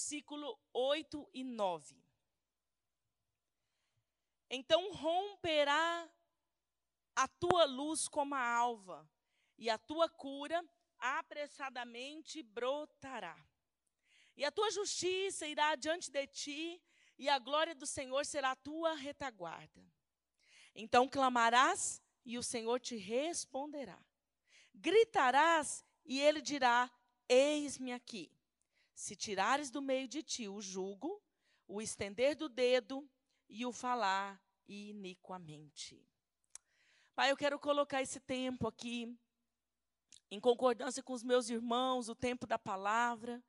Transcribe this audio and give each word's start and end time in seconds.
Versículo 0.00 0.58
8 0.72 1.28
e 1.34 1.44
9. 1.44 1.94
Então 4.48 4.92
romperá 4.94 6.10
a 7.14 7.28
tua 7.28 7.66
luz 7.66 8.08
como 8.08 8.34
a 8.34 8.42
alva, 8.42 9.06
e 9.58 9.68
a 9.68 9.76
tua 9.76 10.08
cura 10.08 10.64
apressadamente 10.98 12.42
brotará. 12.42 13.36
E 14.34 14.42
a 14.42 14.50
tua 14.50 14.70
justiça 14.70 15.46
irá 15.46 15.76
diante 15.76 16.10
de 16.10 16.26
ti, 16.28 16.82
e 17.18 17.28
a 17.28 17.38
glória 17.38 17.74
do 17.74 17.86
Senhor 17.86 18.24
será 18.24 18.52
a 18.52 18.56
tua 18.56 18.94
retaguarda. 18.94 19.84
Então 20.74 21.06
clamarás, 21.06 22.02
e 22.24 22.38
o 22.38 22.42
Senhor 22.42 22.80
te 22.80 22.96
responderá. 22.96 24.02
Gritarás, 24.74 25.84
e 26.06 26.18
ele 26.18 26.40
dirá: 26.40 26.90
Eis-me 27.28 27.92
aqui. 27.92 28.39
Se 29.00 29.16
tirares 29.16 29.70
do 29.70 29.80
meio 29.80 30.06
de 30.06 30.22
ti 30.22 30.46
o 30.46 30.60
jugo, 30.60 31.22
o 31.66 31.80
estender 31.80 32.36
do 32.36 32.50
dedo 32.50 33.08
e 33.48 33.64
o 33.64 33.72
falar 33.72 34.38
iniquamente. 34.68 36.06
Pai, 37.14 37.30
eu 37.30 37.36
quero 37.36 37.58
colocar 37.58 38.02
esse 38.02 38.20
tempo 38.20 38.68
aqui 38.68 39.18
em 40.30 40.38
concordância 40.38 41.02
com 41.02 41.14
os 41.14 41.22
meus 41.22 41.48
irmãos, 41.48 42.10
o 42.10 42.14
tempo 42.14 42.46
da 42.46 42.58
palavra, 42.58 43.42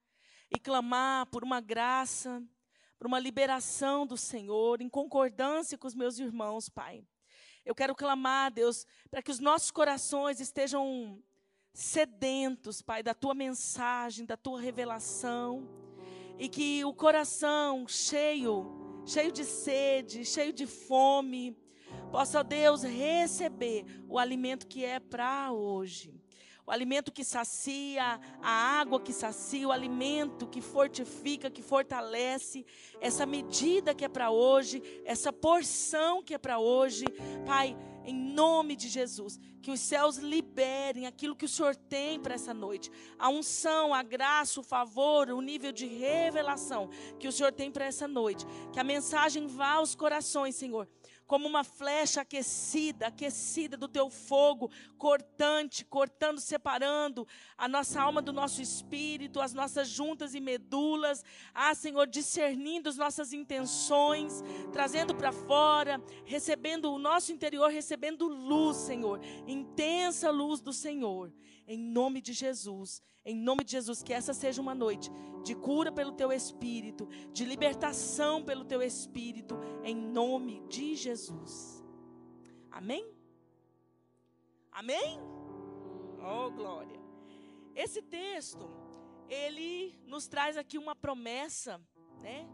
e 0.50 0.58
clamar 0.58 1.26
por 1.26 1.44
uma 1.44 1.60
graça, 1.60 2.42
por 2.98 3.06
uma 3.06 3.20
liberação 3.20 4.08
do 4.08 4.16
Senhor, 4.16 4.82
em 4.82 4.88
concordância 4.88 5.78
com 5.78 5.86
os 5.86 5.94
meus 5.94 6.18
irmãos, 6.18 6.70
Pai. 6.70 7.06
Eu 7.66 7.76
quero 7.76 7.94
clamar, 7.94 8.54
Deus, 8.54 8.86
para 9.10 9.22
que 9.22 9.30
os 9.30 9.40
nossos 9.40 9.70
corações 9.70 10.40
estejam 10.40 11.22
sedentos, 11.74 12.82
Pai, 12.82 13.02
da 13.02 13.14
tua 13.14 13.34
mensagem, 13.34 14.26
da 14.26 14.38
tua 14.38 14.60
revelação, 14.60 15.68
e 16.38 16.50
que 16.50 16.84
o 16.86 16.94
coração 16.94 17.88
cheio, 17.88 19.02
cheio 19.06 19.32
de 19.32 19.46
sede, 19.46 20.26
cheio 20.26 20.52
de 20.52 20.66
fome, 20.66 21.56
possa, 22.12 22.44
Deus, 22.44 22.84
receber 22.84 23.86
o 24.08 24.18
alimento 24.18 24.68
que 24.68 24.84
é 24.84 25.00
para 25.00 25.52
hoje. 25.52 26.14
O 26.66 26.72
alimento 26.72 27.12
que 27.12 27.24
sacia, 27.24 28.20
a 28.42 28.52
água 28.80 29.00
que 29.00 29.12
sacia, 29.12 29.68
o 29.68 29.72
alimento 29.72 30.48
que 30.48 30.62
fortifica, 30.62 31.50
que 31.50 31.62
fortalece, 31.62 32.66
essa 33.02 33.26
medida 33.26 33.96
que 33.96 34.06
é 34.06 34.10
para 34.10 34.32
hoje, 34.32 34.82
essa 35.04 35.34
porção 35.34 36.24
que 36.24 36.34
é 36.34 36.38
para 36.38 36.60
hoje, 36.60 37.06
Pai, 37.46 37.76
em 38.06 38.14
nome 38.14 38.76
de 38.76 38.90
Jesus, 38.90 39.40
que 39.62 39.72
os 39.72 39.80
céus 39.80 40.18
liberem 40.18 41.06
aquilo 41.06 41.36
que 41.36 41.46
o 41.46 41.50
Senhor 41.50 41.76
tem 41.76 42.20
para 42.20 42.34
essa 42.34 42.54
noite, 42.54 42.92
a 43.18 43.30
unção, 43.30 43.94
a 43.94 44.02
graça, 44.02 44.60
o 44.60 44.64
favor, 44.64 45.30
o 45.30 45.42
nível 45.42 45.72
de 45.72 45.86
revelação 45.86 46.90
que 47.20 47.28
o 47.28 47.32
Senhor 47.32 47.52
tem 47.52 47.72
para 47.72 47.86
essa 47.86 48.08
noite, 48.08 48.46
que 48.74 48.80
a 48.80 48.84
mensagem 48.84 49.48
vá 49.48 49.74
aos 49.74 49.96
corações, 49.96 50.56
Senhor 50.56 50.88
como 51.32 51.48
uma 51.48 51.64
flecha 51.64 52.20
aquecida, 52.20 53.08
aquecida 53.08 53.78
do 53.78 53.88
teu 53.88 54.10
fogo, 54.10 54.70
cortante, 54.98 55.86
cortando, 55.86 56.42
separando 56.42 57.26
a 57.58 57.70
nossa 57.70 58.02
alma 58.02 58.22
do 58.22 58.34
nosso 58.34 58.62
espírito, 58.62 59.40
as 59.40 59.54
nossas 59.54 59.88
juntas 59.88 60.36
e 60.36 60.42
medulas. 60.42 61.24
Ah, 61.54 61.74
Senhor, 61.74 62.06
discernindo 62.06 62.90
as 62.90 62.98
nossas 62.98 63.32
intenções, 63.32 64.44
trazendo 64.74 65.16
para 65.16 65.32
fora, 65.32 66.04
recebendo 66.26 66.92
o 66.92 67.00
nosso 67.00 67.32
interior, 67.32 67.72
recebendo 67.72 68.28
luz, 68.28 68.76
Senhor, 68.76 69.22
intensa 69.48 70.30
luz 70.30 70.60
do 70.60 70.74
Senhor. 70.74 71.32
Em 71.74 71.78
nome 71.78 72.20
de 72.22 72.34
Jesus, 72.34 73.02
em 73.24 73.34
nome 73.34 73.64
de 73.64 73.72
Jesus, 73.72 74.04
que 74.04 74.12
essa 74.12 74.34
seja 74.34 74.62
uma 74.62 74.76
noite 74.76 75.10
de 75.42 75.56
cura 75.56 75.90
pelo 75.90 76.12
teu 76.12 76.30
espírito, 76.30 77.08
de 77.32 77.46
libertação 77.46 78.44
pelo 78.44 78.66
teu 78.66 78.82
espírito, 78.82 79.58
em 79.82 79.96
nome 79.96 80.62
de 80.68 80.96
Jesus. 80.96 81.82
Amém? 82.70 83.10
Amém? 84.70 85.18
Oh, 86.20 86.52
glória. 86.52 87.00
Esse 87.74 88.02
texto, 88.02 88.70
ele 89.30 89.98
nos 90.06 90.28
traz 90.28 90.58
aqui 90.58 90.78
uma 90.78 90.94
promessa, 90.94 91.80
né? 92.20 92.50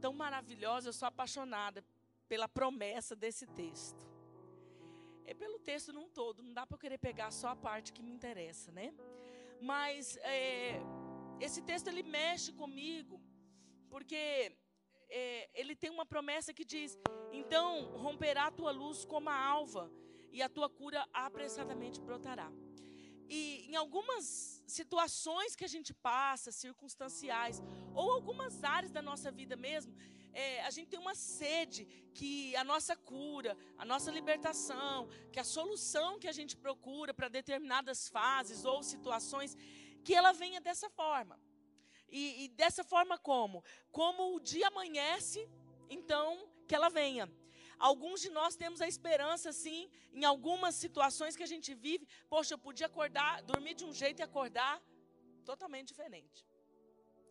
Tão 0.00 0.12
maravilhosa, 0.12 0.90
eu 0.90 0.92
sou 0.92 1.08
apaixonada 1.08 1.84
pela 2.28 2.48
promessa 2.48 3.16
desse 3.16 3.48
texto. 3.48 4.09
É 5.24 5.34
pelo 5.34 5.58
texto 5.58 5.92
num 5.92 6.08
todo, 6.08 6.42
não 6.42 6.52
dá 6.52 6.66
para 6.66 6.74
eu 6.74 6.78
querer 6.78 6.98
pegar 6.98 7.30
só 7.30 7.48
a 7.48 7.56
parte 7.56 7.92
que 7.92 8.02
me 8.02 8.10
interessa, 8.10 8.72
né? 8.72 8.92
Mas 9.60 10.16
é, 10.22 10.80
esse 11.40 11.62
texto 11.62 11.88
ele 11.88 12.02
mexe 12.02 12.52
comigo, 12.52 13.20
porque 13.88 14.56
é, 15.08 15.50
ele 15.54 15.74
tem 15.76 15.90
uma 15.90 16.06
promessa 16.06 16.54
que 16.54 16.64
diz: 16.64 16.98
Então 17.32 17.96
romperá 17.96 18.46
a 18.46 18.50
tua 18.50 18.70
luz 18.70 19.04
como 19.04 19.28
a 19.28 19.36
alva, 19.36 19.90
e 20.32 20.42
a 20.42 20.48
tua 20.48 20.68
cura 20.68 21.06
apressadamente 21.12 22.00
brotará. 22.00 22.50
E 23.28 23.66
em 23.70 23.76
algumas 23.76 24.62
situações 24.66 25.54
que 25.54 25.64
a 25.64 25.68
gente 25.68 25.92
passa, 25.94 26.50
circunstanciais, 26.50 27.62
ou 27.94 28.10
algumas 28.10 28.64
áreas 28.64 28.90
da 28.90 29.00
nossa 29.00 29.30
vida 29.30 29.56
mesmo, 29.56 29.94
é, 30.32 30.62
a 30.62 30.70
gente 30.70 30.88
tem 30.88 30.98
uma 30.98 31.14
sede 31.14 31.84
que 32.14 32.54
a 32.56 32.64
nossa 32.64 32.96
cura, 32.96 33.56
a 33.76 33.84
nossa 33.84 34.10
libertação, 34.10 35.08
que 35.32 35.40
a 35.40 35.44
solução 35.44 36.18
que 36.18 36.28
a 36.28 36.32
gente 36.32 36.56
procura 36.56 37.12
para 37.12 37.28
determinadas 37.28 38.08
fases 38.08 38.64
ou 38.64 38.82
situações, 38.82 39.56
que 40.04 40.14
ela 40.14 40.32
venha 40.32 40.60
dessa 40.60 40.88
forma. 40.90 41.38
E, 42.08 42.44
e 42.44 42.48
dessa 42.48 42.82
forma 42.82 43.16
como? 43.18 43.64
Como 43.90 44.34
o 44.34 44.40
dia 44.40 44.68
amanhece, 44.68 45.48
então 45.88 46.48
que 46.66 46.74
ela 46.74 46.88
venha. 46.88 47.30
Alguns 47.78 48.20
de 48.20 48.28
nós 48.28 48.56
temos 48.56 48.80
a 48.82 48.86
esperança, 48.86 49.52
sim, 49.52 49.90
em 50.12 50.24
algumas 50.24 50.74
situações 50.74 51.34
que 51.34 51.42
a 51.42 51.46
gente 51.46 51.74
vive. 51.74 52.06
Poxa, 52.28 52.54
eu 52.54 52.58
podia 52.58 52.86
acordar, 52.86 53.42
dormir 53.42 53.74
de 53.74 53.84
um 53.84 53.92
jeito 53.92 54.20
e 54.20 54.22
acordar 54.22 54.82
totalmente 55.44 55.88
diferente. 55.88 56.44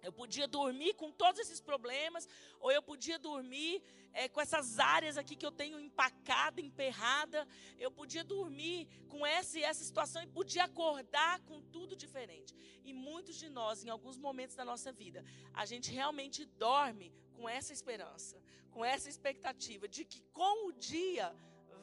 Eu 0.01 0.11
podia 0.11 0.47
dormir 0.47 0.93
com 0.93 1.11
todos 1.11 1.39
esses 1.39 1.59
problemas, 1.59 2.27
ou 2.59 2.71
eu 2.71 2.81
podia 2.81 3.19
dormir 3.19 3.83
é, 4.13 4.27
com 4.27 4.41
essas 4.41 4.79
áreas 4.79 5.17
aqui 5.17 5.35
que 5.35 5.45
eu 5.45 5.51
tenho 5.51 5.79
empacada, 5.79 6.61
emperrada. 6.61 7.47
Eu 7.77 7.91
podia 7.91 8.23
dormir 8.23 8.87
com 9.07 9.25
essa 9.25 9.59
e 9.59 9.63
essa 9.63 9.83
situação 9.83 10.21
e 10.23 10.27
podia 10.27 10.63
acordar 10.63 11.39
com 11.41 11.61
tudo 11.61 11.95
diferente. 11.95 12.55
E 12.83 12.93
muitos 12.93 13.35
de 13.35 13.49
nós, 13.49 13.83
em 13.83 13.89
alguns 13.89 14.17
momentos 14.17 14.55
da 14.55 14.65
nossa 14.65 14.91
vida, 14.91 15.23
a 15.53 15.65
gente 15.65 15.91
realmente 15.91 16.45
dorme 16.45 17.13
com 17.33 17.47
essa 17.47 17.71
esperança, 17.71 18.41
com 18.71 18.83
essa 18.83 19.09
expectativa 19.09 19.87
de 19.87 20.03
que 20.05 20.21
com 20.33 20.67
o 20.67 20.73
dia 20.73 21.33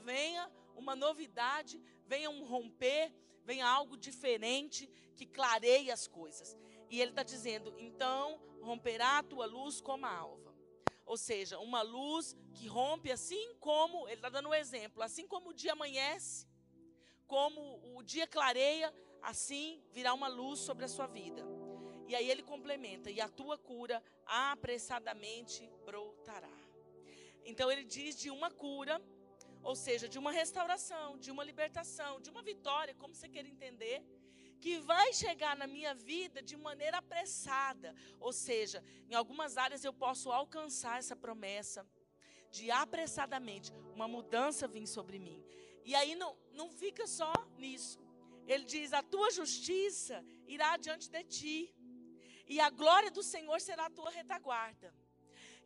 venha 0.05 0.51
uma 0.75 0.95
novidade, 0.95 1.83
venha 2.07 2.31
um 2.31 2.45
romper, 2.45 3.13
venha 3.45 3.67
algo 3.67 3.97
diferente 3.97 4.89
que 5.15 5.27
clareie 5.27 5.91
as 5.91 6.07
coisas. 6.07 6.57
E 6.91 7.01
ele 7.01 7.11
está 7.11 7.23
dizendo: 7.23 7.75
então 7.79 8.41
romperá 8.61 9.19
a 9.19 9.23
tua 9.23 9.47
luz 9.47 9.81
como 9.81 10.07
a 10.07 10.15
alva. 10.15 10.55
Ou 11.05 11.17
seja, 11.17 11.59
uma 11.61 11.83
luz 11.83 12.37
que 12.53 12.67
rompe 12.67 13.13
assim 13.13 13.55
como, 13.61 14.09
ele 14.09 14.17
está 14.17 14.29
dando 14.29 14.49
um 14.49 14.55
exemplo, 14.55 15.03
assim 15.03 15.27
como 15.27 15.51
o 15.51 15.55
dia 15.55 15.73
amanhece, 15.73 16.49
como 17.27 17.61
o 17.97 18.03
dia 18.03 18.27
clareia, 18.27 18.93
assim 19.23 19.83
virá 19.93 20.13
uma 20.13 20.27
luz 20.27 20.59
sobre 20.61 20.85
a 20.85 20.89
sua 20.89 21.07
vida. 21.07 21.43
E 22.09 22.15
aí 22.15 22.29
ele 22.31 22.43
complementa: 22.43 23.11
e 23.11 23.21
a 23.21 23.29
tua 23.29 23.57
cura 23.57 24.03
apressadamente 24.27 25.71
brotará. 25.85 26.57
Então 27.45 27.71
ele 27.71 27.85
diz 27.85 28.17
de 28.19 28.29
uma 28.31 28.51
cura, 28.51 29.01
ou 29.63 29.77
seja, 29.77 30.09
de 30.09 30.19
uma 30.19 30.33
restauração, 30.33 31.17
de 31.19 31.31
uma 31.31 31.45
libertação, 31.45 32.21
de 32.21 32.31
uma 32.31 32.43
vitória, 32.43 32.95
como 32.95 33.15
você 33.15 33.29
quer 33.29 33.47
entender 33.47 34.05
que 34.61 34.79
vai 34.79 35.13
chegar 35.13 35.57
na 35.57 35.67
minha 35.67 35.95
vida 35.95 36.43
de 36.43 36.57
maneira 36.57 36.99
apressada. 36.99 37.95
Ou 38.19 38.33
seja, 38.33 38.83
em 39.09 39.15
algumas 39.15 39.57
áreas 39.57 39.85
eu 39.85 39.93
posso 39.93 40.31
alcançar 40.31 40.99
essa 40.99 41.17
promessa 41.17 41.87
de 42.51 42.71
apressadamente 42.71 43.73
uma 43.95 44.09
mudança 44.09 44.67
vir 44.67 44.87
sobre 44.87 45.19
mim. 45.19 45.45
E 45.85 45.95
aí 45.95 46.15
não, 46.15 46.37
não 46.53 46.71
fica 46.71 47.07
só 47.07 47.33
nisso. 47.59 47.99
Ele 48.47 48.65
diz: 48.65 48.93
a 48.93 49.03
tua 49.03 49.31
justiça 49.31 50.25
irá 50.47 50.77
diante 50.77 51.09
de 51.11 51.25
ti. 51.25 51.75
e 52.49 52.61
a 52.61 52.71
glória 52.71 53.11
do 53.11 53.23
Senhor 53.23 53.61
será 53.61 53.87
a 53.87 53.91
tua 53.91 54.11
retaguarda. 54.11 54.95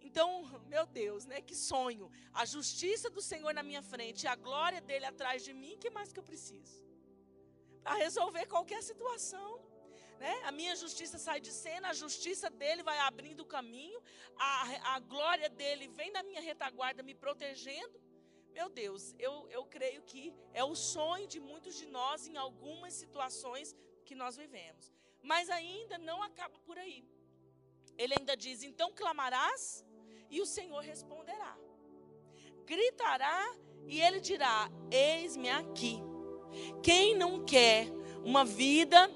Então, 0.03 0.29
meu 0.67 0.87
Deus, 0.87 1.27
né? 1.27 1.41
Que 1.43 1.55
sonho. 1.55 2.11
A 2.33 2.45
justiça 2.45 3.11
do 3.11 3.21
Senhor 3.21 3.53
na 3.53 3.63
minha 3.63 3.83
frente 3.83 4.23
e 4.25 4.29
a 4.29 4.35
glória 4.35 4.81
dele 4.81 5.05
atrás 5.05 5.45
de 5.45 5.53
mim, 5.53 5.77
que 5.79 5.91
mais 5.91 6.11
que 6.13 6.19
eu 6.19 6.23
preciso? 6.23 6.90
Para 7.83 7.95
resolver 7.95 8.47
qualquer 8.47 8.83
situação. 8.83 9.61
Né? 10.19 10.35
A 10.45 10.53
minha 10.53 10.77
justiça 10.77 11.19
sai 11.19 11.41
de 11.41 11.51
cena, 11.51 11.89
a 11.89 11.95
justiça 11.95 12.51
dele 12.51 12.83
vai 12.83 12.99
abrindo 12.99 13.41
o 13.41 13.47
caminho, 13.47 14.01
a, 14.37 14.95
a 14.95 15.01
glória 15.01 15.49
dele 15.49 15.89
vem 15.89 16.11
na 16.13 16.23
minha 16.23 16.43
retaguarda 16.43 17.03
me 17.03 17.15
protegendo. 17.15 17.99
Meu 18.53 18.69
Deus, 18.69 19.15
eu, 19.19 19.49
eu 19.49 19.65
creio 19.65 20.03
que 20.03 20.35
é 20.53 20.63
o 20.63 20.75
sonho 20.75 21.27
de 21.27 21.41
muitos 21.41 21.75
de 21.77 21.87
nós 21.87 22.27
em 22.27 22.37
algumas 22.37 22.93
situações 22.93 23.75
que 24.05 24.15
nós 24.15 24.37
vivemos. 24.37 24.93
Mas 25.23 25.49
ainda 25.49 25.97
não 25.97 26.23
acaba 26.23 26.59
por 26.61 26.77
aí. 26.79 27.09
Ele 27.97 28.15
ainda 28.19 28.37
diz: 28.37 28.63
então 28.63 28.93
clamarás 28.93 29.85
e 30.29 30.41
o 30.41 30.47
Senhor 30.47 30.81
responderá. 30.81 31.57
Gritará 32.65 33.43
e 33.87 34.01
ele 34.01 34.21
dirá: 34.21 34.71
Eis-me 34.91 35.51
aqui. 35.51 36.10
Quem 36.83 37.17
não 37.17 37.45
quer 37.45 37.89
uma 38.25 38.45
vida 38.45 39.11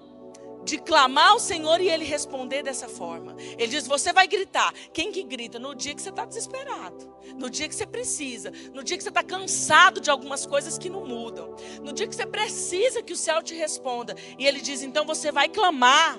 de 0.65 0.79
clamar 0.79 1.33
ao 1.33 1.39
Senhor 1.39 1.81
e 1.81 1.89
ele 1.89 2.05
responder 2.05 2.63
dessa 2.63 2.89
forma. 2.89 3.37
Ele 3.39 3.67
diz: 3.67 3.87
Você 3.87 4.13
vai 4.13 4.27
gritar. 4.27 4.73
Quem 4.93 5.13
que 5.13 5.23
grita? 5.23 5.59
No 5.59 5.75
dia 5.75 5.95
que 5.95 6.03
você 6.03 6.09
está 6.09 6.25
desesperado, 6.25 7.15
no 7.37 7.51
dia 7.51 7.69
que 7.69 7.75
você 7.75 7.87
precisa, 7.87 8.51
no 8.73 8.83
dia 8.83 8.97
que 8.97 9.03
você 9.03 9.11
está 9.11 9.23
cansado 9.23 10.01
de 10.01 10.11
algumas 10.11 10.47
coisas 10.47 10.79
que 10.79 10.89
não 10.89 11.07
mudam, 11.07 11.55
no 11.83 11.93
dia 11.93 12.09
que 12.09 12.15
você 12.15 12.27
precisa 12.27 13.03
que 13.03 13.13
o 13.13 13.17
céu 13.17 13.43
te 13.43 13.55
responda. 13.55 14.17
E 14.39 14.47
ele 14.47 14.61
diz: 14.61 14.83
Então 14.83 15.05
você 15.05 15.31
vai 15.31 15.49
clamar, 15.49 16.19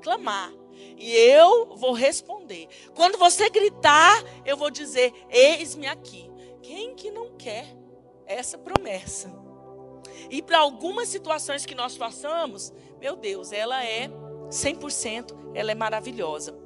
clamar. 0.00 0.52
E 0.96 1.12
eu 1.12 1.76
vou 1.76 1.92
responder. 1.92 2.68
Quando 2.94 3.18
você 3.18 3.50
gritar, 3.50 4.22
eu 4.46 4.56
vou 4.56 4.70
dizer: 4.70 5.12
Eis-me 5.28 5.86
aqui. 5.86 6.30
Quem 6.62 6.94
que 6.94 7.10
não 7.10 7.36
quer 7.36 7.66
essa 8.26 8.56
promessa? 8.56 9.49
E 10.28 10.42
para 10.42 10.58
algumas 10.58 11.08
situações 11.08 11.64
que 11.64 11.74
nós 11.74 11.96
passamos, 11.96 12.72
meu 13.00 13.16
Deus, 13.16 13.52
ela 13.52 13.84
é 13.84 14.08
100%, 14.50 15.34
ela 15.54 15.70
é 15.70 15.74
maravilhosa. 15.74 16.56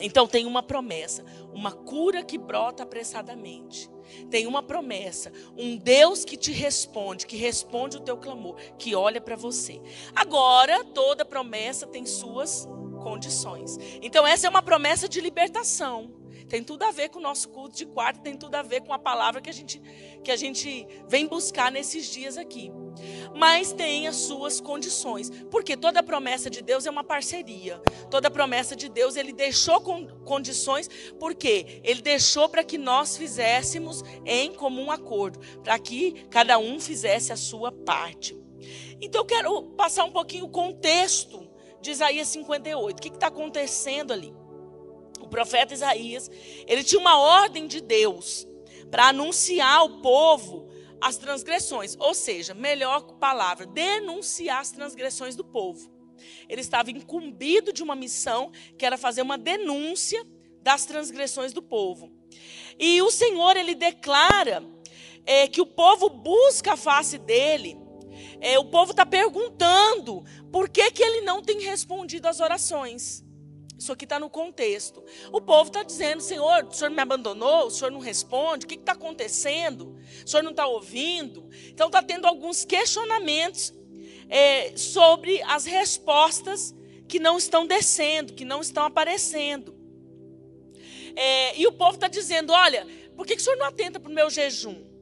Então 0.00 0.26
tem 0.26 0.44
uma 0.46 0.62
promessa, 0.62 1.24
uma 1.52 1.70
cura 1.70 2.22
que 2.22 2.36
brota 2.36 2.82
apressadamente. 2.82 3.90
Tem 4.30 4.46
uma 4.46 4.62
promessa, 4.62 5.32
um 5.56 5.76
Deus 5.76 6.24
que 6.24 6.36
te 6.36 6.52
responde, 6.52 7.26
que 7.26 7.36
responde 7.36 7.96
o 7.96 8.00
teu 8.00 8.16
clamor, 8.16 8.56
que 8.78 8.94
olha 8.94 9.20
para 9.20 9.36
você. 9.36 9.80
Agora, 10.14 10.84
toda 10.84 11.24
promessa 11.24 11.86
tem 11.86 12.04
suas 12.04 12.68
condições. 13.02 13.78
Então 14.02 14.26
essa 14.26 14.46
é 14.46 14.50
uma 14.50 14.62
promessa 14.62 15.08
de 15.08 15.20
libertação. 15.20 16.23
Tem 16.48 16.62
tudo 16.62 16.84
a 16.84 16.90
ver 16.90 17.08
com 17.08 17.18
o 17.18 17.22
nosso 17.22 17.48
culto 17.48 17.76
de 17.76 17.86
quarto, 17.86 18.20
tem 18.20 18.36
tudo 18.36 18.54
a 18.54 18.62
ver 18.62 18.82
com 18.82 18.92
a 18.92 18.98
palavra 18.98 19.40
que 19.40 19.50
a 19.50 19.52
gente 19.52 19.80
que 20.22 20.30
a 20.30 20.36
gente 20.36 20.86
vem 21.08 21.26
buscar 21.26 21.70
nesses 21.70 22.06
dias 22.06 22.36
aqui 22.36 22.70
mas 23.34 23.72
tem 23.72 24.06
as 24.06 24.16
suas 24.16 24.60
condições. 24.60 25.30
Porque 25.50 25.76
toda 25.76 26.02
promessa 26.02 26.48
de 26.48 26.62
Deus 26.62 26.86
é 26.86 26.90
uma 26.90 27.04
parceria. 27.04 27.80
Toda 28.10 28.30
promessa 28.30 28.76
de 28.76 28.88
Deus, 28.88 29.16
ele 29.16 29.32
deixou 29.32 29.80
condições, 30.24 30.88
porque 31.18 31.80
ele 31.82 32.02
deixou 32.02 32.48
para 32.48 32.64
que 32.64 32.78
nós 32.78 33.16
fizéssemos 33.16 34.02
em 34.24 34.52
comum 34.52 34.90
acordo, 34.90 35.40
para 35.62 35.78
que 35.78 36.26
cada 36.30 36.58
um 36.58 36.78
fizesse 36.78 37.32
a 37.32 37.36
sua 37.36 37.72
parte. 37.72 38.38
Então 39.00 39.22
eu 39.22 39.26
quero 39.26 39.62
passar 39.76 40.04
um 40.04 40.12
pouquinho 40.12 40.46
o 40.46 40.50
contexto 40.50 41.48
de 41.80 41.90
Isaías 41.90 42.28
58. 42.28 42.98
O 42.98 43.02
que 43.02 43.08
está 43.08 43.26
acontecendo 43.26 44.12
ali? 44.12 44.32
O 45.20 45.28
profeta 45.28 45.74
Isaías, 45.74 46.30
ele 46.66 46.84
tinha 46.84 47.00
uma 47.00 47.18
ordem 47.18 47.66
de 47.66 47.80
Deus 47.80 48.46
para 48.90 49.08
anunciar 49.08 49.78
ao 49.78 50.00
povo 50.00 50.68
as 51.00 51.16
transgressões, 51.16 51.96
ou 51.98 52.14
seja, 52.14 52.54
melhor 52.54 53.02
palavra, 53.18 53.66
denunciar 53.66 54.60
as 54.60 54.70
transgressões 54.70 55.36
do 55.36 55.44
povo. 55.44 55.92
Ele 56.48 56.60
estava 56.60 56.90
incumbido 56.90 57.72
de 57.72 57.82
uma 57.82 57.94
missão 57.94 58.50
que 58.78 58.86
era 58.86 58.96
fazer 58.96 59.22
uma 59.22 59.36
denúncia 59.36 60.24
das 60.62 60.86
transgressões 60.86 61.52
do 61.52 61.62
povo. 61.62 62.12
E 62.78 63.02
o 63.02 63.10
Senhor 63.10 63.56
ele 63.56 63.74
declara 63.74 64.64
é, 65.26 65.46
que 65.46 65.60
o 65.60 65.66
povo 65.66 66.08
busca 66.08 66.72
a 66.72 66.76
face 66.76 67.18
dele. 67.18 67.76
É, 68.40 68.58
o 68.58 68.64
povo 68.64 68.90
está 68.90 69.04
perguntando 69.06 70.24
por 70.52 70.68
que, 70.68 70.90
que 70.90 71.02
ele 71.02 71.22
não 71.22 71.42
tem 71.42 71.60
respondido 71.60 72.28
às 72.28 72.40
orações. 72.40 73.23
Isso 73.84 73.92
aqui 73.92 74.06
está 74.06 74.18
no 74.18 74.30
contexto. 74.30 75.04
O 75.30 75.42
povo 75.42 75.68
está 75.68 75.82
dizendo: 75.82 76.22
Senhor, 76.22 76.64
o 76.64 76.72
senhor 76.72 76.90
me 76.90 77.02
abandonou, 77.02 77.66
o 77.66 77.70
senhor 77.70 77.90
não 77.90 78.00
responde, 78.00 78.64
o 78.64 78.68
que 78.68 78.76
está 78.76 78.92
acontecendo? 78.92 79.94
O 80.24 80.28
senhor 80.28 80.42
não 80.42 80.52
está 80.52 80.66
ouvindo? 80.66 81.46
Então 81.68 81.88
está 81.88 82.02
tendo 82.02 82.26
alguns 82.26 82.64
questionamentos 82.64 83.74
é, 84.30 84.74
sobre 84.74 85.42
as 85.42 85.66
respostas 85.66 86.74
que 87.06 87.18
não 87.18 87.36
estão 87.36 87.66
descendo, 87.66 88.32
que 88.32 88.42
não 88.42 88.62
estão 88.62 88.84
aparecendo. 88.84 89.76
É, 91.14 91.60
e 91.60 91.66
o 91.66 91.72
povo 91.72 91.96
está 91.96 92.08
dizendo: 92.08 92.54
Olha, 92.54 92.86
por 93.14 93.26
que, 93.26 93.36
que 93.36 93.42
o 93.42 93.44
senhor 93.44 93.58
não 93.58 93.66
atenta 93.66 94.00
para 94.00 94.10
o 94.10 94.14
meu 94.14 94.30
jejum? 94.30 94.93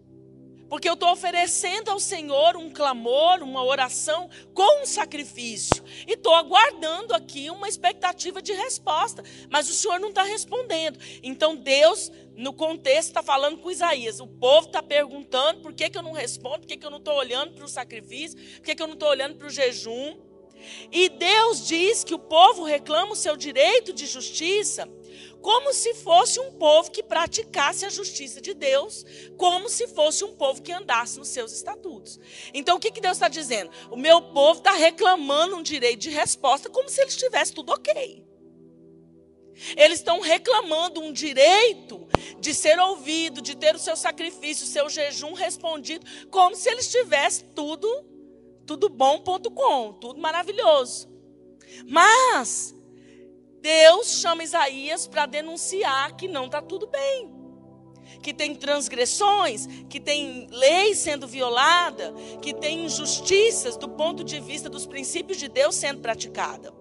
Porque 0.73 0.89
eu 0.89 0.95
estou 0.95 1.11
oferecendo 1.11 1.91
ao 1.91 2.01
Senhor 2.01 2.57
um 2.57 2.71
clamor, 2.71 3.43
uma 3.43 3.63
oração 3.63 4.31
com 4.55 4.81
um 4.81 4.87
sacrifício. 4.87 5.85
E 6.09 6.15
estou 6.15 6.35
aguardando 6.35 7.15
aqui 7.15 7.51
uma 7.51 7.69
expectativa 7.69 8.41
de 8.41 8.55
resposta. 8.55 9.23
Mas 9.51 9.69
o 9.69 9.75
Senhor 9.75 10.01
não 10.01 10.09
está 10.09 10.23
respondendo. 10.23 10.99
Então 11.23 11.55
Deus, 11.55 12.11
no 12.35 12.55
contexto, 12.55 13.09
está 13.09 13.23
falando 13.23 13.59
com 13.59 13.71
Isaías. 13.71 14.19
O 14.19 14.27
povo 14.27 14.69
está 14.69 14.83
perguntando 14.83 15.61
por 15.61 15.75
que, 15.75 15.91
que 15.91 15.99
eu 15.99 16.03
não 16.03 16.13
respondo, 16.13 16.61
por 16.61 16.67
que, 16.67 16.79
que 16.79 16.87
eu 16.87 16.91
não 16.91 16.97
estou 16.97 17.19
olhando 17.19 17.53
para 17.53 17.67
o 17.67 17.69
sacrifício, 17.69 18.39
por 18.39 18.63
que, 18.63 18.75
que 18.75 18.83
eu 18.83 18.87
não 18.87 18.95
estou 18.95 19.11
olhando 19.11 19.37
para 19.37 19.49
o 19.49 19.51
jejum. 19.51 20.17
E 20.91 21.11
Deus 21.11 21.67
diz 21.67 22.03
que 22.03 22.15
o 22.15 22.19
povo 22.19 22.65
reclama 22.65 23.13
o 23.13 23.17
seu 23.17 23.37
direito 23.37 23.93
de 23.93 24.07
justiça 24.07 24.89
como 25.43 25.75
se 25.75 25.93
fosse 25.94 26.39
um 26.39 26.53
povo 26.53 26.91
que 26.91 27.03
praticasse 27.03 27.85
a 27.85 27.91
justiça 27.91 28.41
de 28.41 28.55
Deus, 28.55 29.05
como 29.37 29.69
se 29.69 29.89
fosse 29.89 30.25
um 30.25 30.35
povo 30.35 30.62
que 30.62 30.73
andasse 30.73 31.19
nos 31.19 31.29
seus 31.29 31.53
estatutos. 31.53 32.19
Então, 32.55 32.77
o 32.77 32.81
que, 32.81 32.93
que 32.93 33.00
Deus 33.00 33.17
está 33.17 33.29
dizendo? 33.29 33.71
O 33.91 33.97
meu 33.97 34.23
povo 34.23 34.59
está 34.59 34.73
reclamando 34.73 35.56
um 35.56 35.62
direito 35.62 36.00
de 36.00 36.11
resposta 36.11 36.71
como 36.71 36.89
se 36.89 37.00
eles 37.00 37.17
tivessem 37.17 37.55
tudo 37.55 37.73
ok. 37.73 38.25
Eles 39.77 39.99
estão 39.99 40.21
reclamando 40.21 41.01
um 41.01 41.13
direito 41.13 42.06
de 42.39 42.55
ser 42.55 42.79
ouvido, 42.79 43.43
de 43.43 43.56
ter 43.56 43.75
o 43.75 43.79
seu 43.79 43.96
sacrifício, 43.96 44.65
o 44.65 44.69
seu 44.69 44.89
jejum 44.89 45.34
respondido, 45.34 46.06
como 46.31 46.56
se 46.56 46.69
eles 46.70 46.91
tivessem 46.91 47.49
tudo, 47.55 47.89
tudo 48.67 48.89
bom.com, 48.89 49.93
tudo 49.94 50.20
maravilhoso. 50.20 51.08
Mas 51.87 52.75
Deus 53.63 54.19
chama 54.19 54.43
Isaías 54.43 55.07
para 55.07 55.25
denunciar 55.25 56.17
que 56.17 56.27
não 56.27 56.47
está 56.47 56.61
tudo 56.61 56.89
bem. 56.89 57.33
Que 58.21 58.35
tem 58.35 58.57
transgressões, 58.57 59.67
que 59.89 60.01
tem 60.01 60.49
lei 60.51 60.95
sendo 60.97 61.29
violada, 61.29 62.13
que 62.43 62.53
tem 62.53 62.85
injustiças 62.85 63.77
do 63.77 63.89
ponto 63.89 64.25
de 64.25 64.41
vista 64.41 64.69
dos 64.69 64.85
princípios 64.85 65.39
de 65.39 65.49
Deus 65.49 65.77
sendo 65.77 66.01
praticada. 66.01 66.75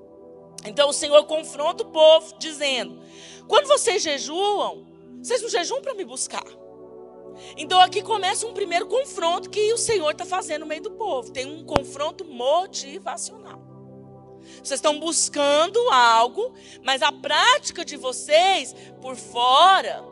Então 0.66 0.90
o 0.90 0.94
Senhor 0.94 1.24
confronta 1.26 1.84
o 1.84 1.92
povo, 1.92 2.34
dizendo: 2.40 3.00
quando 3.48 3.68
vocês 3.68 4.02
jejuam, 4.02 4.86
vocês 5.22 5.42
não 5.42 5.50
jejuam 5.50 5.82
para 5.82 5.94
me 5.94 6.04
buscar. 6.04 6.46
Então 7.56 7.80
aqui 7.80 8.02
começa 8.02 8.46
um 8.48 8.54
primeiro 8.54 8.88
confronto 8.88 9.50
que 9.52 9.72
o 9.72 9.78
Senhor 9.78 10.12
está 10.12 10.26
fazendo 10.26 10.62
no 10.62 10.68
meio 10.68 10.82
do 10.82 10.92
povo. 10.92 11.32
Tem 11.32 11.46
um 11.46 11.64
confronto 11.64 12.26
motivacional. 12.26 13.61
Vocês 14.64 14.78
estão 14.78 15.00
buscando 15.00 15.80
algo, 15.90 16.54
mas 16.84 17.02
a 17.02 17.12
prática 17.12 17.84
de 17.84 17.98
vocês, 17.98 18.76
por 19.02 19.16
fora, 19.16 20.04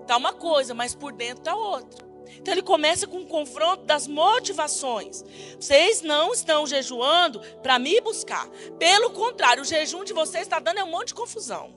está 0.00 0.16
uma 0.16 0.32
coisa, 0.32 0.72
mas 0.72 0.94
por 0.94 1.12
dentro 1.12 1.38
está 1.38 1.54
outra. 1.54 2.08
Então 2.36 2.54
ele 2.54 2.62
começa 2.62 3.06
com 3.06 3.18
um 3.18 3.26
confronto 3.26 3.84
das 3.84 4.06
motivações. 4.06 5.24
Vocês 5.58 6.02
não 6.02 6.32
estão 6.32 6.66
jejuando 6.66 7.40
para 7.62 7.78
me 7.78 8.00
buscar. 8.00 8.48
Pelo 8.78 9.10
contrário, 9.10 9.62
o 9.62 9.66
jejum 9.66 10.04
de 10.04 10.12
vocês 10.12 10.44
está 10.44 10.58
dando 10.58 10.82
um 10.82 10.90
monte 10.90 11.08
de 11.08 11.14
confusão. 11.14 11.74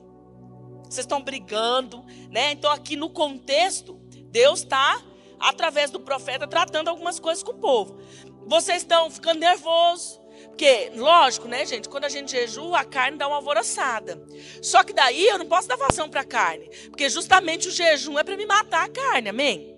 Vocês 0.83 1.05
estão 1.05 1.21
brigando, 1.21 2.05
né? 2.29 2.51
Então 2.51 2.71
aqui 2.71 2.95
no 2.95 3.09
contexto, 3.09 3.99
Deus 4.29 4.59
está 4.59 5.01
através 5.39 5.89
do 5.89 5.99
profeta 5.99 6.47
tratando 6.47 6.89
algumas 6.89 7.19
coisas 7.19 7.43
com 7.43 7.51
o 7.51 7.59
povo. 7.59 7.97
Vocês 8.45 8.81
estão 8.81 9.09
ficando 9.09 9.39
nervosos. 9.39 10.20
Porque, 10.51 10.91
lógico, 10.95 11.47
né, 11.47 11.65
gente? 11.65 11.89
Quando 11.89 12.05
a 12.05 12.09
gente 12.09 12.31
jejua, 12.31 12.81
a 12.81 12.85
carne 12.85 13.17
dá 13.17 13.27
uma 13.27 13.37
alvoroçada. 13.37 14.23
Só 14.61 14.83
que 14.83 14.93
daí 14.93 15.25
eu 15.25 15.39
não 15.39 15.47
posso 15.47 15.67
dar 15.67 15.75
vazão 15.75 16.09
para 16.09 16.21
a 16.21 16.25
carne. 16.25 16.69
Porque 16.89 17.09
justamente 17.09 17.67
o 17.67 17.71
jejum 17.71 18.19
é 18.19 18.23
para 18.23 18.37
me 18.37 18.45
matar 18.45 18.85
a 18.85 18.89
carne, 18.89 19.29
amém? 19.29 19.75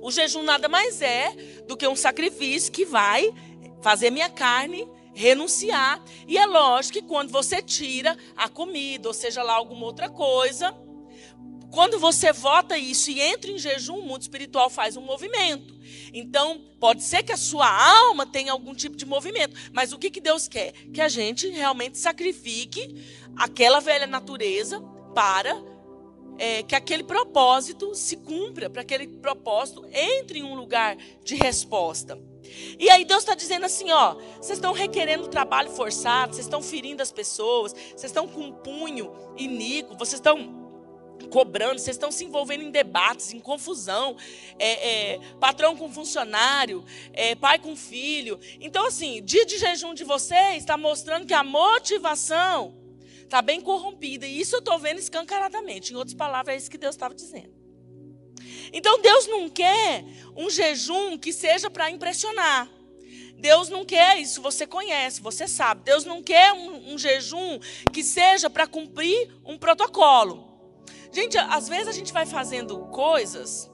O 0.00 0.10
jejum 0.10 0.42
nada 0.42 0.68
mais 0.68 1.02
é 1.02 1.34
do 1.66 1.76
que 1.76 1.86
um 1.86 1.96
sacrifício 1.96 2.72
que 2.72 2.84
vai 2.84 3.30
fazer 3.82 4.10
minha 4.10 4.30
carne 4.30 4.88
renunciar. 5.12 6.02
E 6.26 6.38
é 6.38 6.46
lógico 6.46 7.00
que 7.00 7.04
quando 7.04 7.30
você 7.30 7.60
tira 7.60 8.16
a 8.36 8.48
comida, 8.48 9.08
ou 9.08 9.14
seja 9.14 9.42
lá 9.42 9.54
alguma 9.54 9.84
outra 9.84 10.08
coisa, 10.08 10.74
quando 11.70 11.98
você 11.98 12.32
vota 12.32 12.78
isso 12.78 13.10
e 13.10 13.20
entra 13.20 13.50
em 13.50 13.58
jejum, 13.58 13.98
o 13.98 14.02
mundo 14.02 14.22
espiritual 14.22 14.70
faz 14.70 14.96
um 14.96 15.02
movimento. 15.02 15.74
Então, 16.12 16.60
pode 16.80 17.02
ser 17.02 17.22
que 17.22 17.32
a 17.32 17.36
sua 17.36 17.68
alma 17.68 18.26
tenha 18.26 18.52
algum 18.52 18.74
tipo 18.74 18.96
de 18.96 19.04
movimento, 19.04 19.54
mas 19.72 19.92
o 19.92 19.98
que, 19.98 20.10
que 20.10 20.20
Deus 20.20 20.48
quer? 20.48 20.72
Que 20.92 21.00
a 21.00 21.08
gente 21.08 21.48
realmente 21.48 21.98
sacrifique 21.98 23.04
aquela 23.36 23.80
velha 23.80 24.06
natureza 24.06 24.80
para 25.14 25.62
é, 26.38 26.62
que 26.62 26.74
aquele 26.74 27.02
propósito 27.02 27.94
se 27.94 28.16
cumpra, 28.16 28.70
para 28.70 28.84
que 28.84 28.94
aquele 28.94 29.18
propósito 29.18 29.84
entre 29.92 30.38
em 30.38 30.44
um 30.44 30.54
lugar 30.54 30.96
de 31.24 31.34
resposta. 31.34 32.18
E 32.78 32.88
aí 32.88 33.04
Deus 33.04 33.20
está 33.20 33.34
dizendo 33.34 33.66
assim, 33.66 33.90
ó, 33.90 34.14
vocês 34.40 34.58
estão 34.58 34.72
requerendo 34.72 35.28
trabalho 35.28 35.70
forçado, 35.70 36.34
vocês 36.34 36.46
estão 36.46 36.62
ferindo 36.62 37.02
as 37.02 37.12
pessoas, 37.12 37.72
vocês 37.72 38.04
estão 38.04 38.26
com 38.26 38.40
um 38.40 38.52
punho 38.52 39.12
iníquo, 39.36 39.96
vocês 39.96 40.14
estão 40.14 40.57
cobrando, 41.30 41.78
vocês 41.78 41.96
estão 41.96 42.10
se 42.10 42.24
envolvendo 42.24 42.62
em 42.64 42.70
debates, 42.70 43.32
em 43.32 43.40
confusão, 43.40 44.16
é, 44.58 45.14
é, 45.14 45.20
patrão 45.40 45.76
com 45.76 45.92
funcionário, 45.92 46.84
é, 47.12 47.34
pai 47.34 47.58
com 47.58 47.76
filho. 47.76 48.38
Então, 48.60 48.86
assim, 48.86 49.22
dia 49.22 49.44
de 49.44 49.58
jejum 49.58 49.94
de 49.94 50.04
vocês 50.04 50.58
está 50.58 50.76
mostrando 50.76 51.26
que 51.26 51.34
a 51.34 51.42
motivação 51.42 52.74
está 53.22 53.42
bem 53.42 53.60
corrompida. 53.60 54.26
E 54.26 54.40
isso 54.40 54.56
eu 54.56 54.60
estou 54.60 54.78
vendo 54.78 54.98
escancaradamente. 54.98 55.92
Em 55.92 55.96
outras 55.96 56.14
palavras, 56.14 56.54
é 56.54 56.58
isso 56.58 56.70
que 56.70 56.78
Deus 56.78 56.94
estava 56.94 57.14
dizendo. 57.14 57.52
Então, 58.72 59.00
Deus 59.00 59.26
não 59.26 59.48
quer 59.48 60.04
um 60.36 60.48
jejum 60.50 61.18
que 61.18 61.32
seja 61.32 61.70
para 61.70 61.90
impressionar. 61.90 62.70
Deus 63.38 63.68
não 63.68 63.84
quer 63.84 64.18
isso, 64.18 64.42
você 64.42 64.66
conhece, 64.66 65.20
você 65.20 65.46
sabe. 65.46 65.84
Deus 65.84 66.04
não 66.04 66.20
quer 66.22 66.52
um, 66.52 66.94
um 66.94 66.98
jejum 66.98 67.60
que 67.92 68.02
seja 68.02 68.50
para 68.50 68.66
cumprir 68.66 69.30
um 69.44 69.56
protocolo. 69.56 70.47
Gente, 71.12 71.38
às 71.38 71.68
vezes 71.68 71.88
a 71.88 71.92
gente 71.92 72.12
vai 72.12 72.26
fazendo 72.26 72.78
coisas 72.86 73.70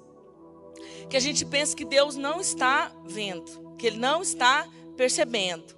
que 1.08 1.16
a 1.16 1.20
gente 1.20 1.44
pensa 1.44 1.76
que 1.76 1.84
Deus 1.84 2.16
não 2.16 2.40
está 2.40 2.94
vendo, 3.04 3.74
que 3.76 3.86
Ele 3.86 3.98
não 3.98 4.22
está 4.22 4.68
percebendo. 4.96 5.76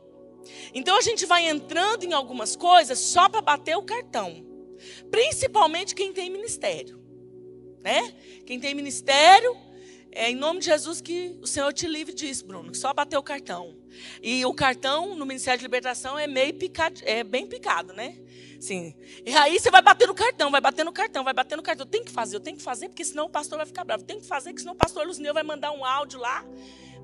Então 0.75 0.97
a 0.97 1.01
gente 1.01 1.27
vai 1.27 1.49
entrando 1.49 2.05
em 2.05 2.13
algumas 2.13 2.55
coisas 2.55 2.99
só 2.99 3.29
para 3.29 3.41
bater 3.41 3.77
o 3.77 3.83
cartão. 3.83 4.45
Principalmente 5.11 5.95
quem 5.95 6.13
tem 6.13 6.31
ministério. 6.31 7.01
Né? 7.83 8.15
Quem 8.45 8.59
tem 8.61 8.75
ministério, 8.75 9.57
é 10.13 10.31
em 10.31 10.35
nome 10.35 10.61
de 10.61 10.67
Jesus 10.67 11.01
que 11.01 11.37
o 11.43 11.47
Senhor 11.47 11.73
te 11.73 11.87
livre 11.87 12.15
disso, 12.15 12.47
Bruno. 12.47 12.75
Só 12.75 12.93
bater 12.93 13.17
o 13.17 13.23
cartão. 13.23 13.77
E 14.23 14.45
o 14.45 14.55
cartão 14.55 15.15
no 15.15 15.27
Ministério 15.27 15.59
de 15.59 15.65
Libertação 15.65 16.19
é 16.19 16.27
meio 16.27 16.55
picado, 16.55 17.01
é 17.05 17.23
bem 17.23 17.47
picado, 17.47 17.93
né? 17.93 18.19
Sim. 18.61 18.95
E 19.25 19.35
aí 19.37 19.59
você 19.59 19.71
vai 19.71 19.83
bater 19.83 20.09
no 20.09 20.15
cartão, 20.15 20.51
vai 20.51 20.61
bater 20.61 20.85
no 20.85 20.93
cartão, 20.93 21.25
vai 21.25 21.35
bater 21.35 21.57
no 21.57 21.63
cartão. 21.63 21.87
Tem 21.87 22.05
que 22.05 22.11
fazer, 22.11 22.37
eu 22.37 22.41
tenho 22.41 22.57
que 22.57 22.63
fazer, 22.63 22.89
porque 22.89 23.05
senão 23.05 23.27
o 23.27 23.31
pastor 23.31 23.59
vai 23.59 23.67
ficar 23.67 23.85
bravo. 23.85 24.05
Tem 24.05 24.19
que 24.19 24.27
fazer, 24.27 24.51
porque 24.51 24.61
senão 24.61 24.75
o 24.75 24.77
pastor 24.77 25.07
Luzineu 25.07 25.35
vai 25.35 25.43
mandar 25.43 25.73
um 25.73 25.85
áudio 25.85 26.21
lá, 26.21 26.45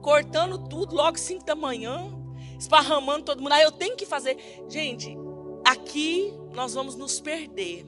cortando 0.01 0.59
tudo 0.69 0.95
logo 0.95 1.19
5 1.19 1.45
da 1.45 1.55
manhã, 1.55 2.13
esparramando 2.59 3.25
todo 3.25 3.43
mundo. 3.43 3.53
Aí 3.53 3.63
eu 3.63 3.73
tenho 3.73 3.97
que 3.97 4.07
fazer. 4.07 4.37
Gente, 4.69 5.17
aqui 5.65 6.33
nós 6.53 6.75
vamos 6.75 6.97
nos 6.97 7.21
perder. 7.21 7.87